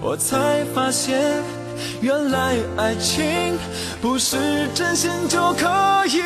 [0.00, 1.42] 我才发现。
[2.00, 3.24] 原来爱情
[4.02, 4.36] 不是
[4.74, 5.64] 真心就可
[6.08, 6.20] 以。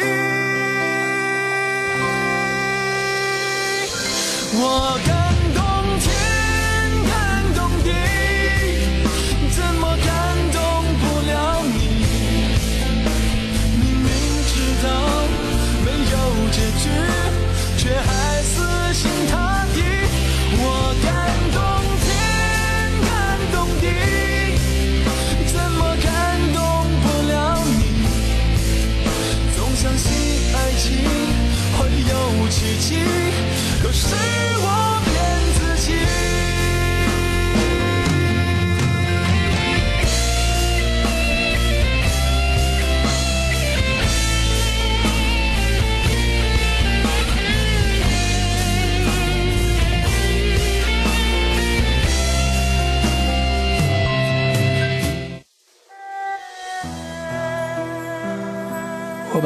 [4.55, 4.99] 我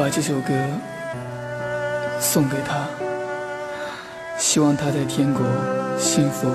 [0.01, 0.51] 把这首歌
[2.19, 2.87] 送给他。
[4.35, 5.45] 希望他在天国
[5.95, 6.47] 幸福，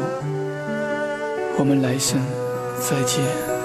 [1.56, 2.20] 我们来生
[2.80, 3.55] 再见。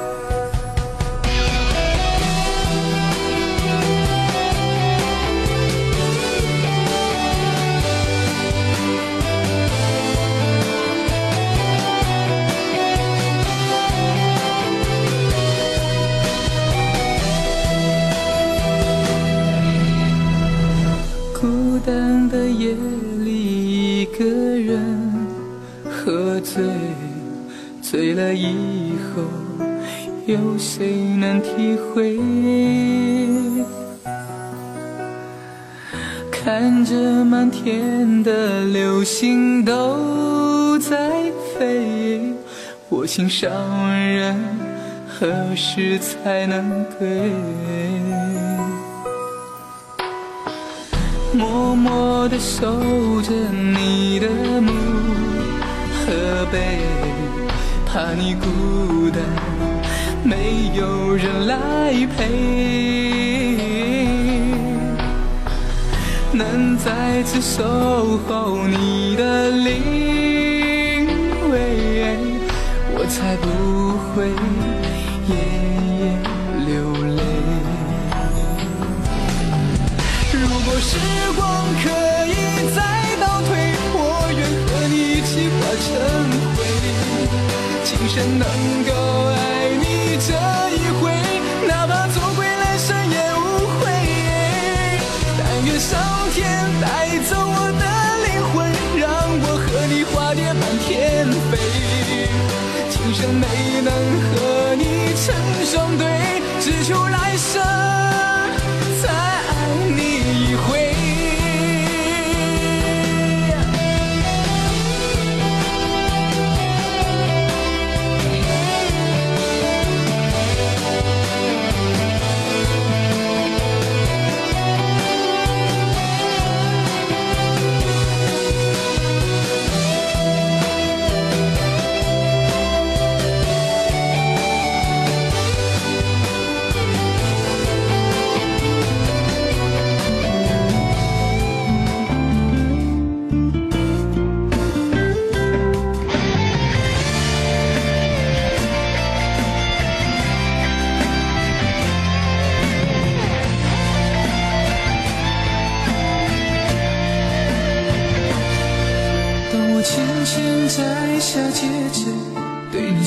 [22.61, 22.75] 夜
[23.25, 24.79] 里一个人
[25.89, 26.63] 喝醉，
[27.81, 29.23] 醉了以后，
[30.27, 32.19] 有谁能体会？
[36.31, 42.31] 看着满天的流星都在飞，
[42.89, 43.51] 我心上
[43.91, 44.39] 人
[45.07, 47.31] 何时才能归？
[52.21, 54.27] 默默地守着你的
[54.61, 54.71] 墓
[55.91, 56.77] 和碑，
[57.83, 59.23] 怕你孤单，
[60.23, 61.55] 没有人来
[62.15, 62.29] 陪。
[66.31, 67.63] 能再次守
[68.27, 71.07] 候你的灵
[71.49, 72.19] 位，
[72.93, 74.29] 我才不会
[88.13, 88.60] 真的。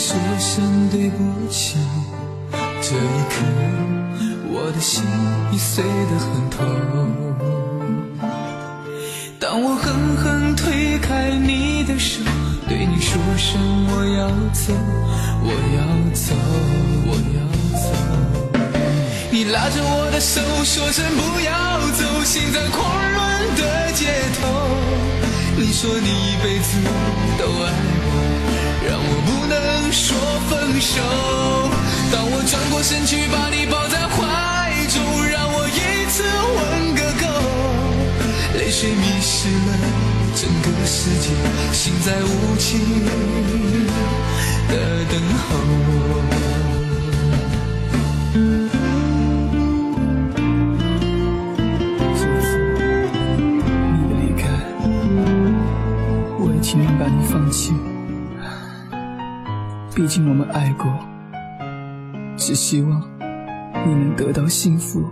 [0.07, 1.17] 说声对不
[1.51, 1.79] 起，
[2.83, 3.41] 这一刻
[4.53, 5.03] 我的心
[5.51, 6.61] 已碎得很痛。
[9.41, 12.21] 当我狠狠推开你的手，
[12.69, 14.75] 对你说声我要走，
[15.43, 15.81] 我要
[16.13, 16.35] 走，
[17.07, 17.41] 我要
[17.81, 17.89] 走。
[19.31, 22.85] 你拉着我的手，说声不要走，心在狂
[23.15, 24.69] 乱的街头。
[25.57, 26.77] 你说你一辈子
[27.39, 27.73] 都爱
[28.05, 28.13] 我，
[28.87, 30.17] 让我不能说
[30.49, 30.93] 分手。
[32.13, 34.17] 当我转过身去把你抱在怀
[34.89, 36.23] 中，让我一次
[36.57, 37.27] 吻个够。
[38.59, 39.73] 泪水迷失了
[40.35, 41.31] 整个世界，
[41.73, 43.05] 心在无情
[44.69, 44.75] 的
[45.11, 45.15] 等
[45.49, 46.74] 候。
[60.05, 60.87] 毕竟我们爱过，
[62.37, 63.01] 只希望
[63.87, 65.03] 你能得到幸福。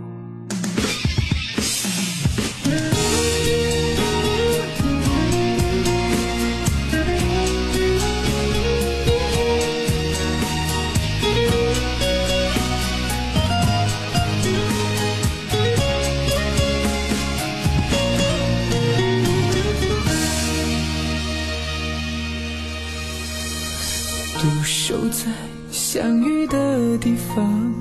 [27.03, 27.73] 地方，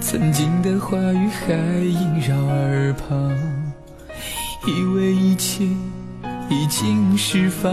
[0.00, 3.30] 曾经的话语还萦绕耳旁，
[4.66, 5.64] 以为一切
[6.50, 7.70] 已经释放，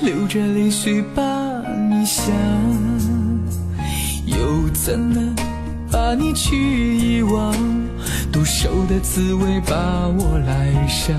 [0.00, 1.22] 流着泪水把
[1.88, 2.34] 你想，
[4.24, 5.32] 又怎能
[5.92, 7.54] 把你去遗忘？
[8.32, 11.16] 独守的滋味把我来伤。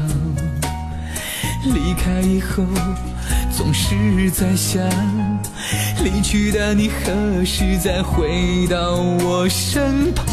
[1.64, 2.66] 离开以后，
[3.50, 4.84] 总是在想，
[6.04, 10.28] 离去的你何时再回到我身旁？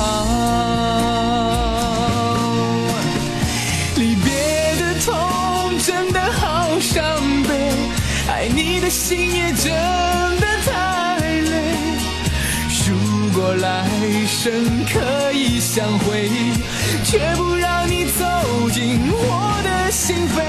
[3.96, 4.32] 离别
[4.78, 7.02] 的痛真的好伤
[7.48, 7.72] 悲，
[8.28, 9.72] 爱你的心也真
[10.40, 11.74] 的太累。
[12.86, 13.88] 如果来
[14.26, 14.52] 生
[14.92, 16.30] 可以相会，
[17.04, 18.24] 却不让你走
[18.70, 20.42] 进我的心扉。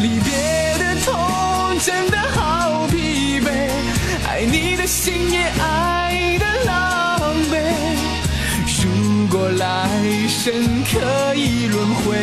[0.00, 0.32] 离别
[0.78, 1.14] 的痛
[1.84, 2.67] 真的好，
[4.38, 7.58] 爱你的心也爱的狼狈。
[8.84, 9.88] 如果来
[10.28, 12.16] 生可以轮回，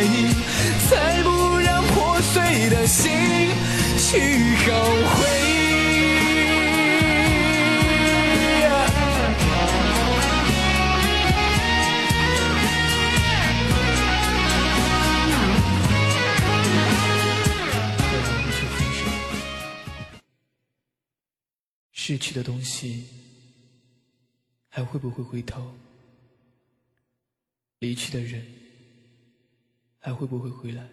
[0.88, 3.12] 才不让破碎的心
[3.98, 4.72] 去后
[5.14, 5.45] 悔。
[22.06, 23.04] 逝去的东西
[24.68, 25.74] 还会不会回头？
[27.80, 28.46] 离去的人
[29.98, 30.88] 还会不会回来？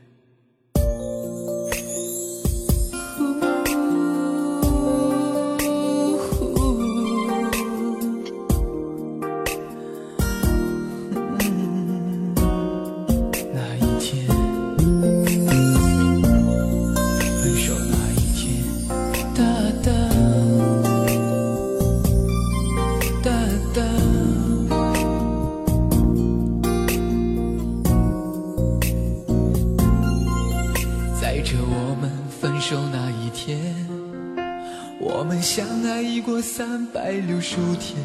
[36.21, 37.97] 过三百六十五天，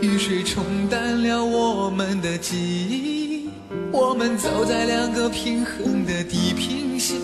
[0.00, 3.48] 雨水冲淡了我们的记忆。
[3.92, 7.16] 我们走在两个平衡的地平线，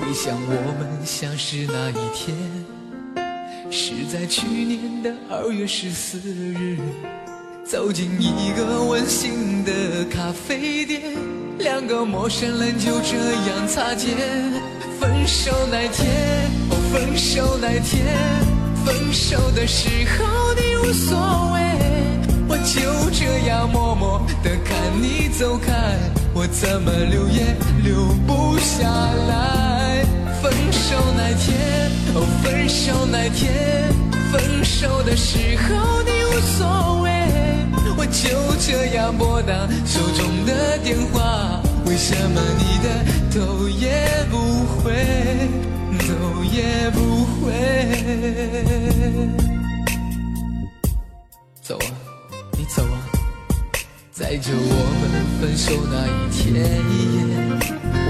[0.00, 2.36] 回想我们相识那一天，
[3.70, 6.78] 是在去年的二月十四日。
[7.64, 11.02] 走进一个温馨的咖啡店，
[11.58, 13.16] 两个陌生人就这
[13.48, 14.14] 样擦肩。
[15.00, 16.06] 分手那天，
[16.70, 18.63] 哦，分手那天。
[18.84, 21.16] 分手的时候你无所
[21.52, 21.58] 谓，
[22.46, 25.72] 我就这样默默的看你走开，
[26.34, 30.04] 我怎么留也留不下来。
[30.42, 33.90] 分手那天，哦，分手那天，
[34.30, 37.10] 分手的时候你无所谓，
[37.96, 38.28] 我就
[38.60, 39.54] 这样拨打
[39.86, 42.86] 手中的电话，为什么你的
[43.32, 44.36] 头也不
[44.82, 44.92] 回？
[46.06, 46.12] 走
[46.44, 47.52] 也不回。
[51.62, 51.96] 走啊，
[52.52, 53.08] 你走啊，
[54.12, 54.58] 在这我
[55.00, 55.02] 们
[55.40, 56.44] 分手那一天，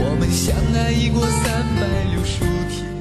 [0.02, 1.82] 我们相爱已过三百
[2.12, 2.93] 六十五天。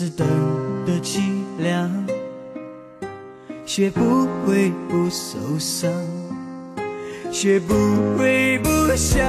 [0.00, 0.24] 是等
[0.86, 1.18] 的凄
[1.58, 1.90] 凉，
[3.66, 5.90] 学不会不受伤，
[7.32, 7.74] 学不
[8.16, 9.26] 会不想，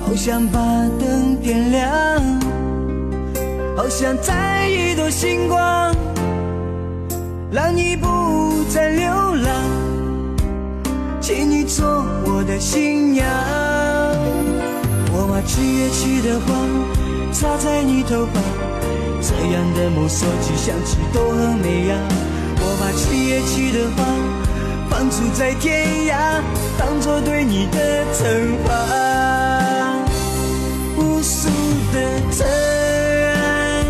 [0.00, 0.58] 好想把
[0.98, 1.88] 灯点亮，
[3.76, 5.94] 好想再一朵星光，
[7.52, 9.62] 让你不再流浪，
[11.20, 11.86] 请你做
[12.24, 13.24] 我的新娘。
[15.12, 18.65] 我把七月七的花插在你头发。
[19.28, 21.98] 这样的梦说起想起都很美呀，
[22.60, 24.04] 我把七月七的花
[24.88, 26.40] 放逐在天涯，
[26.78, 28.70] 当作对你的惩罚。
[30.96, 31.48] 无数
[31.92, 31.96] 的
[32.30, 32.46] 真
[33.34, 33.84] 爱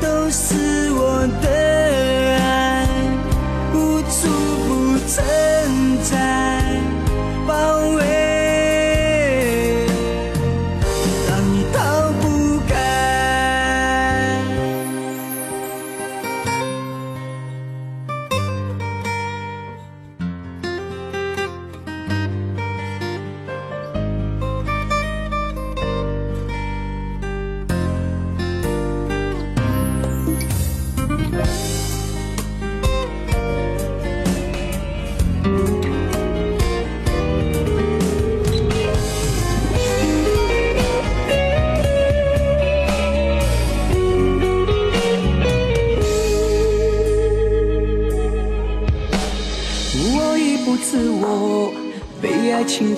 [0.00, 0.54] 都是
[0.92, 1.48] 我的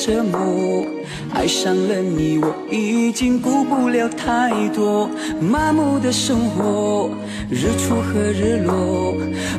[0.07, 0.87] 折磨，
[1.35, 5.11] 爱上了你，我已经顾不了太多。
[5.41, 7.11] 麻木的生活，
[7.51, 9.17] 日出和日落，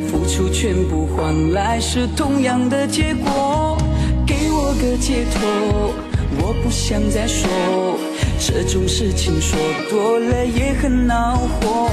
[0.07, 3.77] 付出全部换来是同样的结果。
[4.25, 5.93] 给我个解脱，
[6.39, 7.99] 我不想再说
[8.39, 11.91] 这种事情，说多了也很恼火。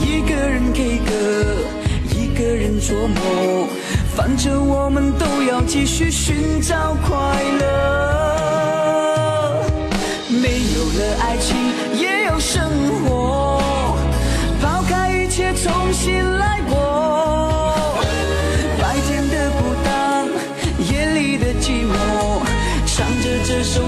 [0.00, 1.12] 一个人 K 歌，
[2.16, 3.68] 一个人做梦。
[4.16, 7.64] 反正我们都要继续寻找快乐
[10.28, 11.56] 没有了爱情
[11.98, 12.70] 也有生
[13.04, 13.60] 活
[14.60, 16.74] 抛开一切重新来过。
[18.80, 20.26] 白天的孤单
[20.90, 21.92] 夜里的寂寞
[22.86, 23.82] 唱着这首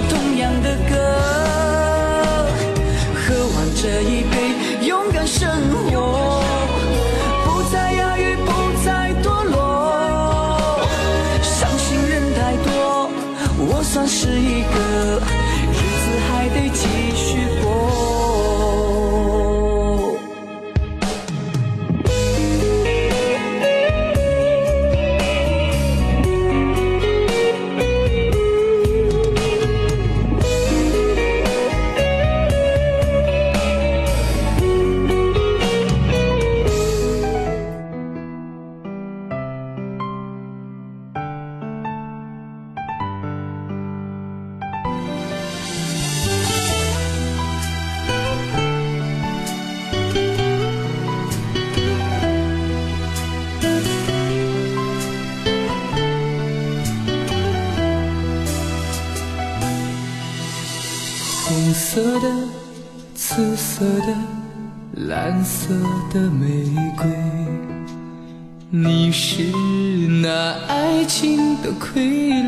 [71.67, 71.99] 的傀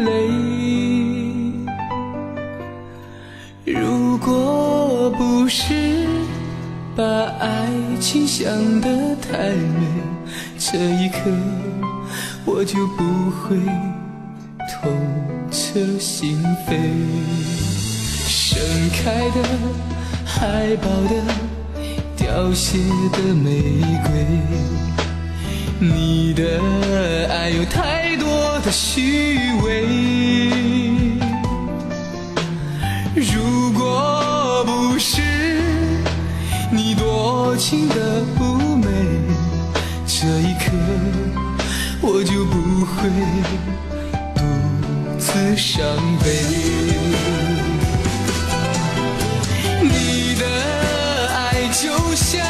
[0.05, 0.09] 儡。
[3.67, 6.07] 如果不是
[6.95, 7.03] 把
[7.41, 8.47] 爱情想
[8.81, 9.87] 得太美，
[10.57, 11.19] 这一刻
[12.45, 13.57] 我就不会
[14.71, 14.89] 痛
[15.51, 16.77] 彻心扉。
[18.25, 18.61] 盛
[19.03, 19.43] 开的、
[20.25, 21.15] 海报的、
[22.17, 22.79] 凋谢
[23.13, 24.09] 的玫瑰，
[25.81, 26.61] 你的
[27.31, 29.87] 爱有太多的虚伪。
[33.15, 35.23] 如果不是
[36.73, 38.89] 你多情的妩媚，
[40.05, 40.73] 这一刻
[42.01, 43.09] 我就不会
[44.35, 44.43] 独
[45.17, 45.81] 自伤
[46.25, 46.27] 悲。
[49.81, 50.45] 你的
[51.35, 52.45] 爱就像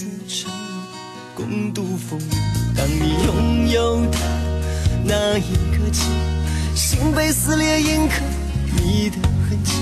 [0.00, 0.56] 此承诺，
[1.34, 2.24] 共度风雨。
[2.74, 4.18] 当你拥有它
[5.04, 5.42] 那一
[5.76, 6.06] 刻起，
[6.74, 8.14] 心被撕裂，印刻
[8.78, 9.74] 你的痕迹，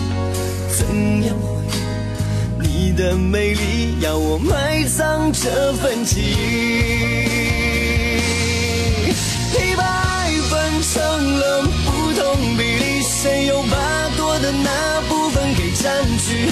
[0.77, 0.85] 怎
[1.25, 2.69] 样回忆？
[2.69, 6.35] 你的美丽要我埋葬这份记忆。
[9.55, 16.51] 一百分成了不同比例，谁又把多的那部分给占据？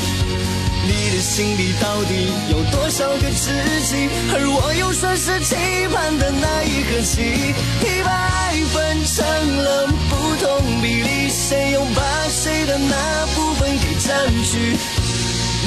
[0.87, 3.51] 你的心里到底有多少个知
[3.83, 4.09] 己？
[4.33, 5.57] 而我又算是期
[5.93, 7.53] 盼的那一颗棋。
[7.83, 9.27] 一百分成
[9.65, 14.77] 了不同比例，谁又把谁的那部分给占据？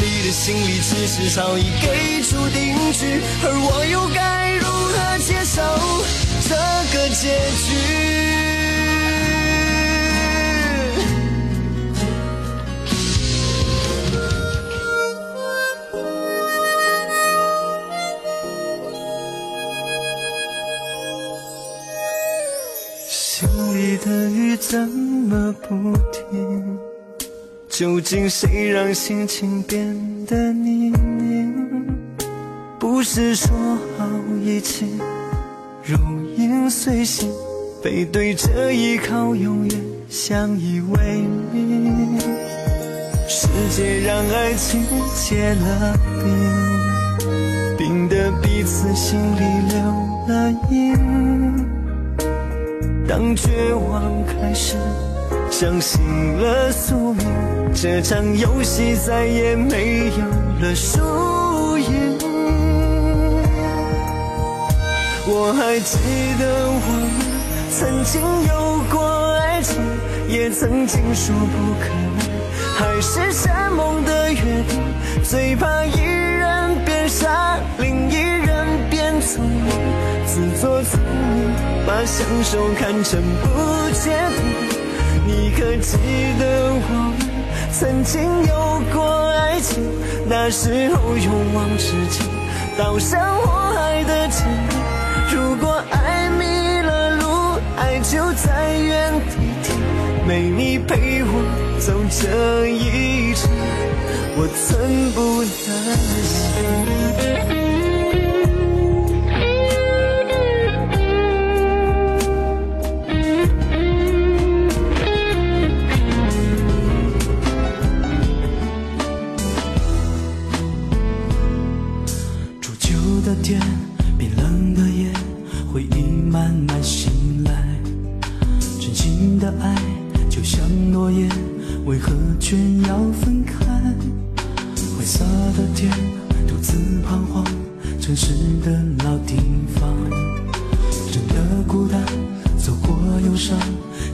[0.01, 5.61] 你的心里只是早已给出定局，而我又该如何接受
[6.47, 6.55] 这
[6.97, 7.27] 个结
[7.67, 8.28] 局？
[24.69, 26.77] 怎么不停？
[27.67, 29.97] 究竟谁让心情变
[30.27, 31.51] 得泥泞？
[32.77, 33.49] 不是说
[33.97, 34.07] 好
[34.45, 34.85] 一起
[35.83, 35.97] 如
[36.37, 37.31] 影随形，
[37.81, 39.75] 背对着依靠，永远
[40.07, 42.19] 相依为命。
[43.27, 49.39] 世界让爱情结了冰，冰的彼此心里
[49.71, 49.79] 留
[50.27, 51.38] 了印。
[53.09, 54.77] 当绝望开始，
[55.49, 55.99] 相信
[56.37, 57.25] 了宿命，
[57.73, 60.25] 这场游戏再也没有
[60.61, 60.99] 了输
[61.79, 62.19] 赢。
[65.25, 65.97] 我还记
[66.37, 67.09] 得我们
[67.71, 69.81] 曾经有过爱情，
[70.27, 72.29] 也曾经说不可能。
[72.77, 74.79] 海誓山盟的约定，
[75.23, 79.73] 最怕一人变傻，另一人变聪明，
[80.31, 81.49] 自作聪明，
[81.87, 83.47] 把相守看成不
[83.95, 84.45] 确定。
[85.25, 85.97] 你可记
[86.37, 86.85] 得我
[87.17, 87.21] 们
[87.71, 89.83] 曾经有过爱情？
[90.29, 92.27] 那时候勇往直前，
[92.77, 94.77] 刀山火海的坚定。
[95.33, 99.81] 如果爱迷了路，爱就在原地停，
[100.27, 101.41] 没你陪我。
[101.79, 103.49] 走这一程，
[104.37, 105.47] 我寸步难
[107.57, 107.68] 行。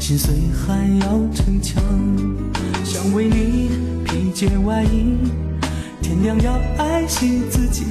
[0.07, 1.81] 心碎还要逞强，
[2.83, 3.71] 想为你
[4.03, 5.17] 披件外衣，
[5.99, 7.85] 天亮要爱惜自己，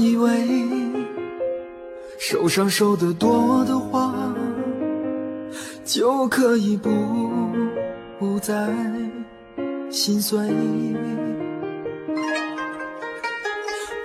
[0.00, 0.32] 以为
[2.18, 4.14] 受伤受得多的话，
[5.84, 6.90] 就可以不
[8.18, 8.66] 不再
[9.90, 10.38] 心碎。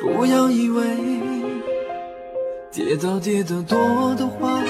[0.02, 0.86] 不要以为
[2.72, 4.62] 跌倒跌得多的话，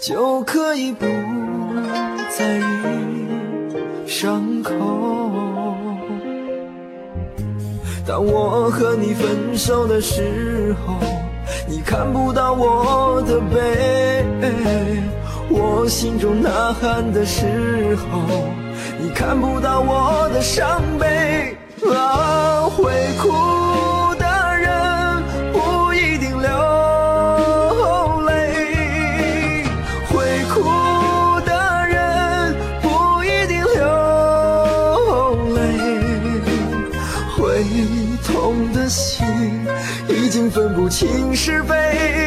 [0.00, 1.06] 就可以不
[2.36, 2.62] 在意
[4.06, 5.51] 伤口。
[8.04, 10.94] 当我和你分手的时候，
[11.68, 14.24] 你看不到我的背；
[15.48, 18.18] 我心中呐喊的时候，
[18.98, 21.56] 你看不到我的伤悲。
[21.94, 23.28] 啊，会哭
[40.92, 42.21] 情是非。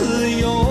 [0.00, 0.69] 自由。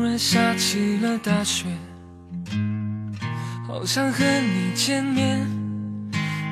[0.00, 1.66] 突然下起了大雪
[3.68, 5.46] 好想和你见面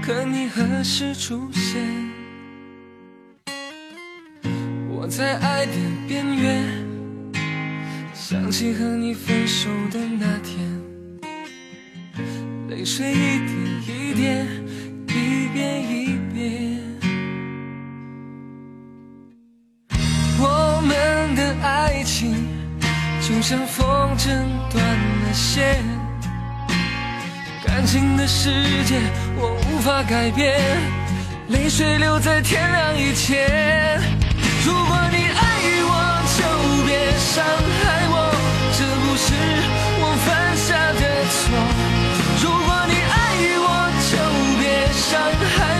[0.03, 1.81] 可你何时出现？
[4.91, 5.73] 我在爱的
[6.07, 6.63] 边缘
[8.13, 10.61] 想起和你分手的那天
[12.69, 13.51] 泪水一点
[13.89, 14.47] 一点
[23.49, 23.87] 像风
[24.19, 24.29] 筝
[24.71, 25.83] 断了线
[27.65, 29.01] 感情的世界
[29.39, 30.61] 我无法改变
[31.49, 33.99] 泪水留在天亮以前
[34.67, 35.41] 如果你爱
[35.81, 35.97] 我
[36.37, 36.45] 就
[36.85, 37.43] 别伤
[37.81, 38.15] 害我
[38.77, 39.33] 这不是
[40.03, 41.03] 我犯下的
[41.33, 41.41] 错
[42.45, 43.17] 如果你爱
[43.65, 43.67] 我
[44.11, 44.13] 就
[44.61, 45.09] 别伤
[45.57, 45.78] 害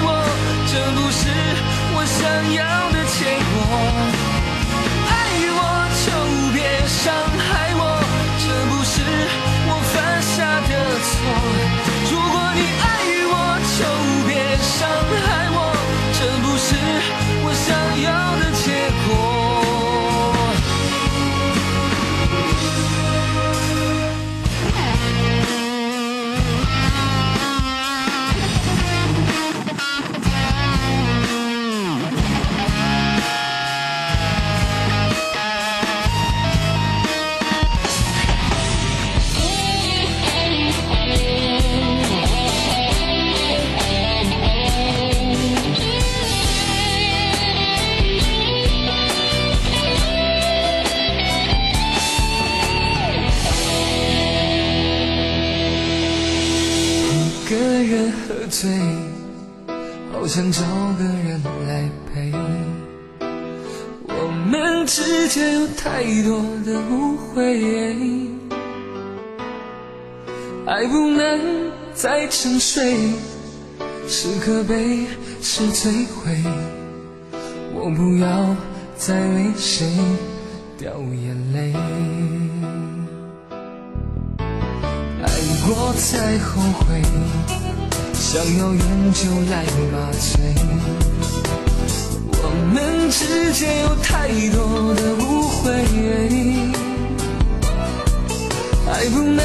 [58.49, 58.71] 醉，
[60.13, 60.63] 好想找
[60.99, 62.33] 个人来陪。
[64.07, 67.61] 我们之间有太多的误会，
[70.67, 72.97] 爱不能再沉睡，
[74.09, 75.07] 是可悲
[75.43, 76.43] 是摧毁。
[77.75, 78.57] 我不要
[78.97, 79.87] 再为谁
[80.79, 81.75] 掉眼泪。
[85.23, 85.29] 爱
[85.67, 87.03] 过才后悔，
[88.31, 90.29] 想要用酒来麻醉。
[92.31, 92.45] 我
[92.75, 92.77] 们
[93.11, 95.65] 之间有太多的误会，
[98.93, 99.41] 爱不能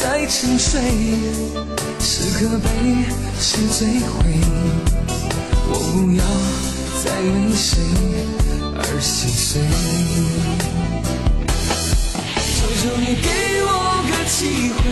[0.00, 0.82] 再沉睡，
[2.00, 2.66] 是可悲
[3.38, 4.10] 是摧毁。
[5.68, 6.20] 我不要
[7.04, 7.70] 再为谁
[8.78, 9.62] 而心碎。
[12.50, 13.30] 求求你给
[13.62, 13.70] 我
[14.10, 14.40] 个机
[14.74, 14.82] 会，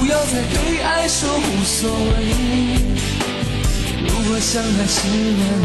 [0.00, 2.14] 不要再对爱说无所谓。
[4.08, 5.12] 如果相爱是完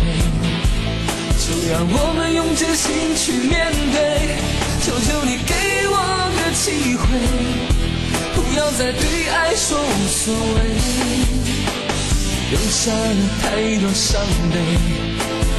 [0.03, 0.12] 美，
[1.40, 4.36] 就让我们用真心去面对。
[4.84, 5.53] 求求你给
[5.88, 5.95] 我
[6.36, 7.07] 个机会，
[8.36, 10.57] 不要再对爱说无所谓。
[12.52, 13.45] 留下了太
[13.80, 14.22] 多伤
[14.52, 14.56] 悲，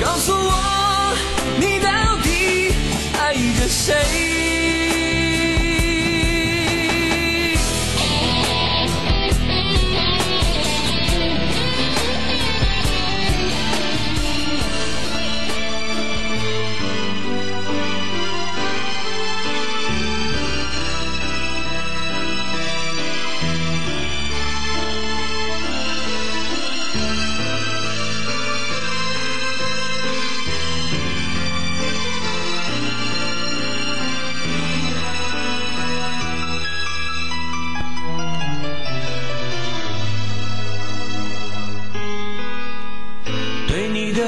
[0.05, 1.17] 告诉我
[1.59, 1.89] 你到
[2.23, 2.29] 底
[3.19, 4.56] 爱着谁？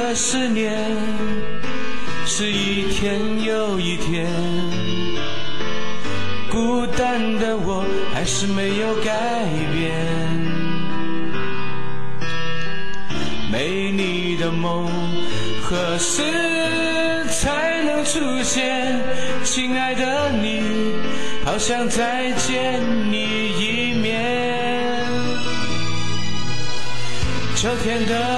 [0.09, 0.73] 的思念
[2.25, 4.27] 是一天又一天，
[6.51, 9.95] 孤单的我还是没有改变。
[13.53, 14.91] 没你的梦
[15.61, 16.23] 何时
[17.29, 18.99] 才能出现？
[19.45, 20.95] 亲爱的你，
[21.45, 22.81] 好想再见
[23.13, 25.07] 你一面。
[27.55, 28.38] 秋天的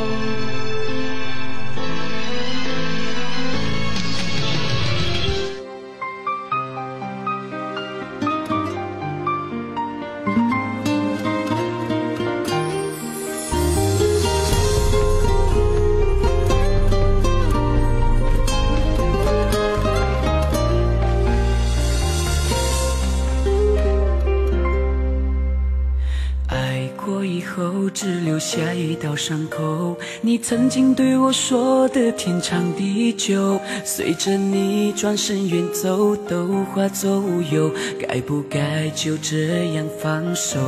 [28.11, 29.95] 只留下一道伤口。
[30.19, 37.71] 你曾经对我说的天长地久，随着你转身远走，都化作乌有。
[37.97, 40.59] 该不该就这样放手？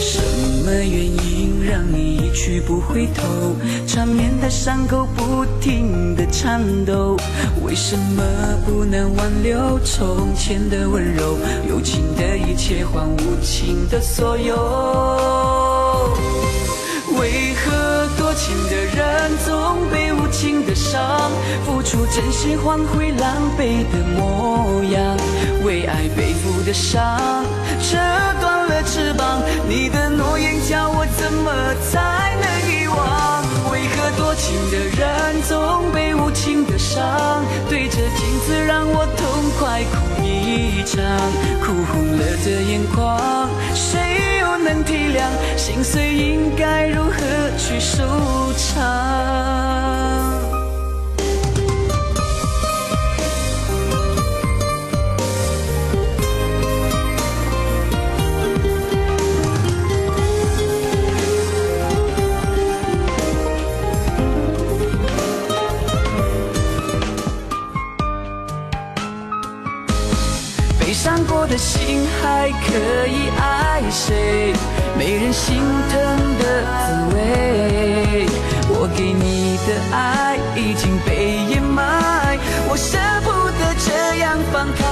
[0.00, 0.20] 什
[0.64, 3.22] 么原因让你一去不回头？
[3.86, 7.16] 缠绵的伤口不停的颤抖，
[7.64, 8.22] 为什么
[8.66, 11.38] 不能挽留从前的温柔？
[11.68, 15.57] 有情的一切换无情的所有。
[18.38, 21.28] 情的人总被无情的伤？
[21.66, 25.16] 付出真心换回狼狈的模样，
[25.64, 27.44] 为爱背负的伤，
[27.90, 27.98] 折
[28.40, 29.42] 断了翅膀。
[29.68, 31.50] 你的诺言叫我怎么
[31.90, 32.37] 猜？
[33.78, 37.44] 为何多情的人总被无情的伤？
[37.68, 41.00] 对着镜子让我痛快哭一场，
[41.60, 45.22] 哭红了的眼眶，谁又能体谅，
[45.56, 47.20] 心碎应该如何
[47.56, 48.02] 去收
[48.56, 50.37] 场？
[71.48, 74.52] 的心还可以爱谁？
[74.98, 75.56] 没人心
[75.88, 75.98] 疼
[76.38, 78.26] 的滋味。
[78.68, 82.38] 我给你的爱已经被掩埋，
[82.68, 84.84] 我舍不得这样放开。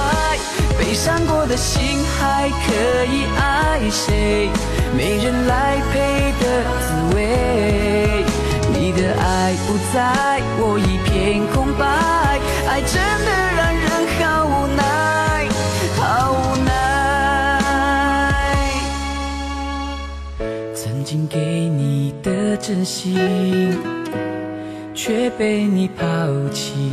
[0.79, 4.49] 悲伤过的心还可以爱谁？
[4.95, 8.25] 没人来陪的滋味。
[8.73, 11.85] 你的爱不在，我一片空白，
[12.67, 13.61] 爱真的让
[21.07, 23.17] 曾经给你的真心，
[24.93, 26.05] 却被你抛
[26.51, 26.91] 弃。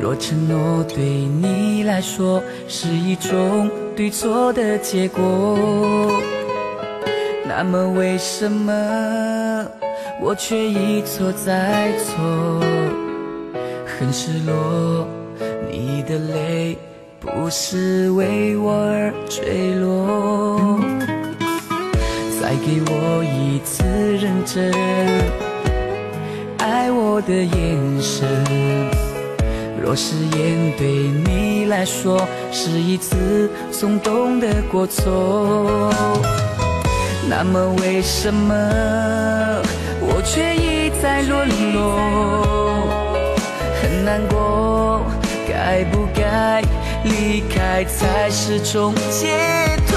[0.00, 5.58] 若承诺对你来说是一种对错的结果，
[7.48, 9.66] 那么为什么
[10.22, 12.60] 我却一错再错？
[13.86, 15.04] 很失落，
[15.68, 16.78] 你的泪
[17.18, 20.78] 不是为我而坠落。
[22.40, 23.82] 再给我一次
[24.16, 24.72] 认真
[26.58, 28.26] 爱我的眼神。
[29.82, 30.86] 若誓言对
[31.24, 35.90] 你来说是一次松动的过错，
[37.28, 38.54] 那么为什么
[40.00, 41.96] 我却一再沦落？
[43.80, 45.02] 很难过，
[45.48, 46.62] 该不该
[47.04, 49.26] 离开才是种解
[49.86, 49.87] 脱？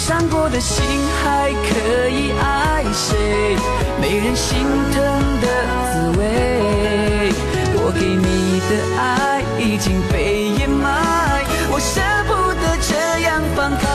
[0.00, 0.82] 伤过的心
[1.22, 3.54] 还可以爱谁？
[4.00, 4.56] 没人心
[4.92, 4.96] 疼
[5.42, 5.46] 的
[5.92, 7.30] 滋味。
[7.76, 12.32] 我给你的爱已经被掩埋，我舍不
[12.62, 13.86] 得这样放开。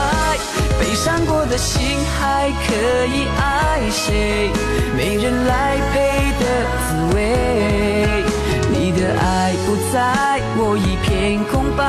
[0.78, 2.72] 悲伤过的心还可
[3.06, 4.52] 以爱谁？
[4.96, 6.44] 没人来陪的
[6.86, 8.22] 滋味。
[8.70, 11.82] 你的爱不在，我一片空白，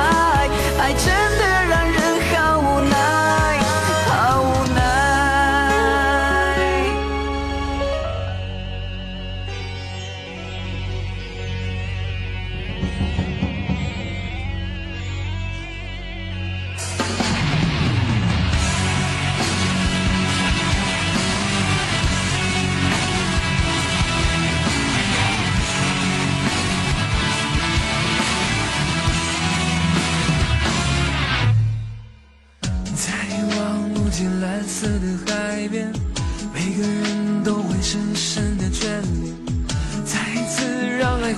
[0.81, 1.05] 爱真
[1.37, 1.86] 的让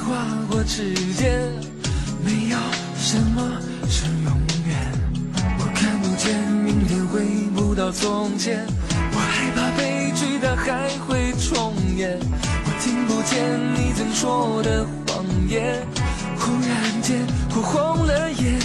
[0.10, 1.40] 划过指尖，
[2.26, 2.58] 没有
[2.98, 4.34] 什么是永
[4.66, 4.76] 远。
[5.60, 7.22] 我看不见明天，回
[7.56, 8.66] 不到从前，
[9.14, 12.18] 我害怕悲剧它还会重演。
[12.66, 13.38] 我听不见
[13.76, 15.86] 你曾说的谎言，
[16.40, 17.20] 忽然间
[17.56, 18.60] 我红了眼。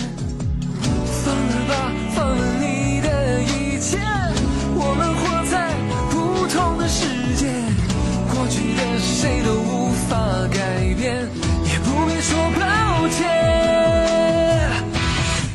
[1.22, 3.98] 放了吧，放了你的一切。
[4.76, 5.76] 我们活在
[6.10, 7.04] 不同的世
[7.36, 7.52] 界，
[8.44, 10.18] 过去的谁都无法
[10.52, 10.58] 改
[11.00, 11.16] 变，
[11.64, 12.60] 也不必说抱
[13.08, 13.24] 歉。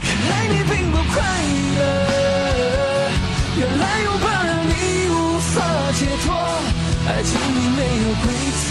[0.01, 1.21] 原来你并不快
[1.77, 1.79] 乐，
[3.59, 4.73] 原来拥抱让你
[5.07, 5.61] 无法
[5.99, 6.33] 解脱。
[7.05, 8.25] 爱情里没有规
[8.57, 8.65] 则，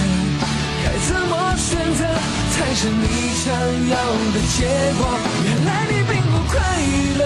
[0.82, 2.02] 该怎么选择
[2.50, 3.06] 才是你
[3.38, 3.54] 想
[3.88, 3.94] 要
[4.34, 4.66] 的结
[4.98, 5.00] 果？
[5.44, 6.58] 原来你并不快
[7.20, 7.22] 乐，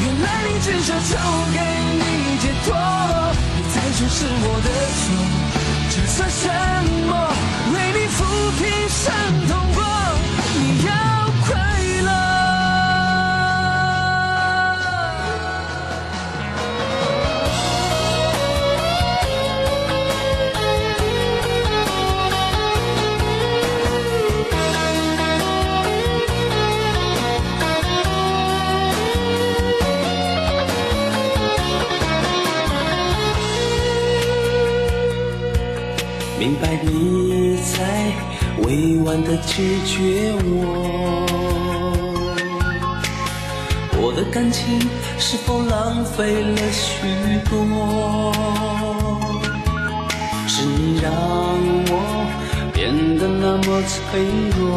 [0.00, 1.12] 原来你只奢求
[1.52, 1.60] 给
[2.00, 2.00] 你
[2.40, 2.72] 解脱。
[4.02, 5.04] 你再说是我的错，
[5.90, 6.48] 这算什
[7.06, 7.12] 么？
[7.74, 8.18] 为你抚
[8.56, 9.04] 平伤
[9.46, 9.78] 痛过，
[36.60, 38.12] 白你在
[38.62, 41.26] 委婉的拒绝我，
[44.00, 44.78] 我的感情
[45.18, 47.06] 是否浪费了许
[47.48, 47.54] 多？
[50.46, 51.10] 是你让
[51.88, 51.92] 我
[52.74, 54.20] 变得那么脆
[54.58, 54.68] 弱，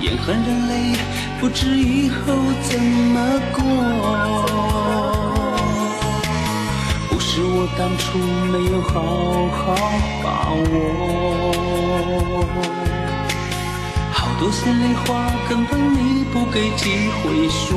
[0.00, 0.72] 眼含热泪，
[1.40, 2.16] 不知以后
[2.62, 3.60] 怎么过。
[7.78, 9.00] 当初没有好
[9.50, 9.74] 好
[10.22, 10.62] 把握，
[14.12, 17.70] 好多心里话根本你不给机会说，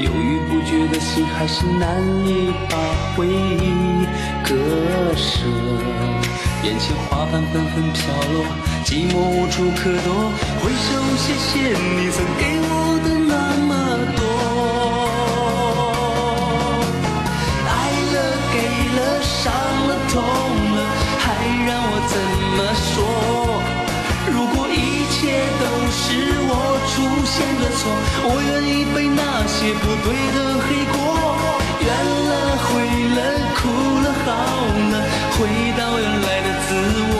[0.00, 2.76] 犹豫不决的心还是难以把
[3.16, 4.06] 回忆
[4.42, 4.54] 割
[5.16, 5.46] 舍，
[6.62, 8.44] 眼前花瓣纷纷飘落，
[8.84, 10.30] 寂寞无处可躲，
[10.60, 12.83] 挥手谢谢你曾给我
[27.34, 27.90] 出现的错，
[28.22, 30.94] 我愿意背那些不对的黑锅。
[31.82, 31.90] 怨
[32.30, 32.30] 了，
[32.62, 32.70] 悔
[33.10, 33.18] 了，
[33.58, 33.66] 哭
[34.04, 34.30] 了，好
[34.92, 34.94] 了，
[35.34, 35.42] 回
[35.74, 36.70] 到原来的自
[37.10, 37.12] 我。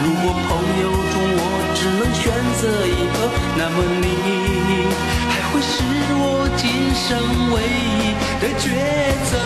[0.00, 0.48] 如果朋
[0.80, 1.44] 友中我
[1.76, 2.24] 只能选
[2.56, 3.28] 择一个，
[3.58, 4.08] 那么你
[5.28, 5.84] 还会是
[6.16, 6.64] 我今
[6.96, 7.04] 生
[7.52, 8.64] 唯一的抉
[9.30, 9.36] 择。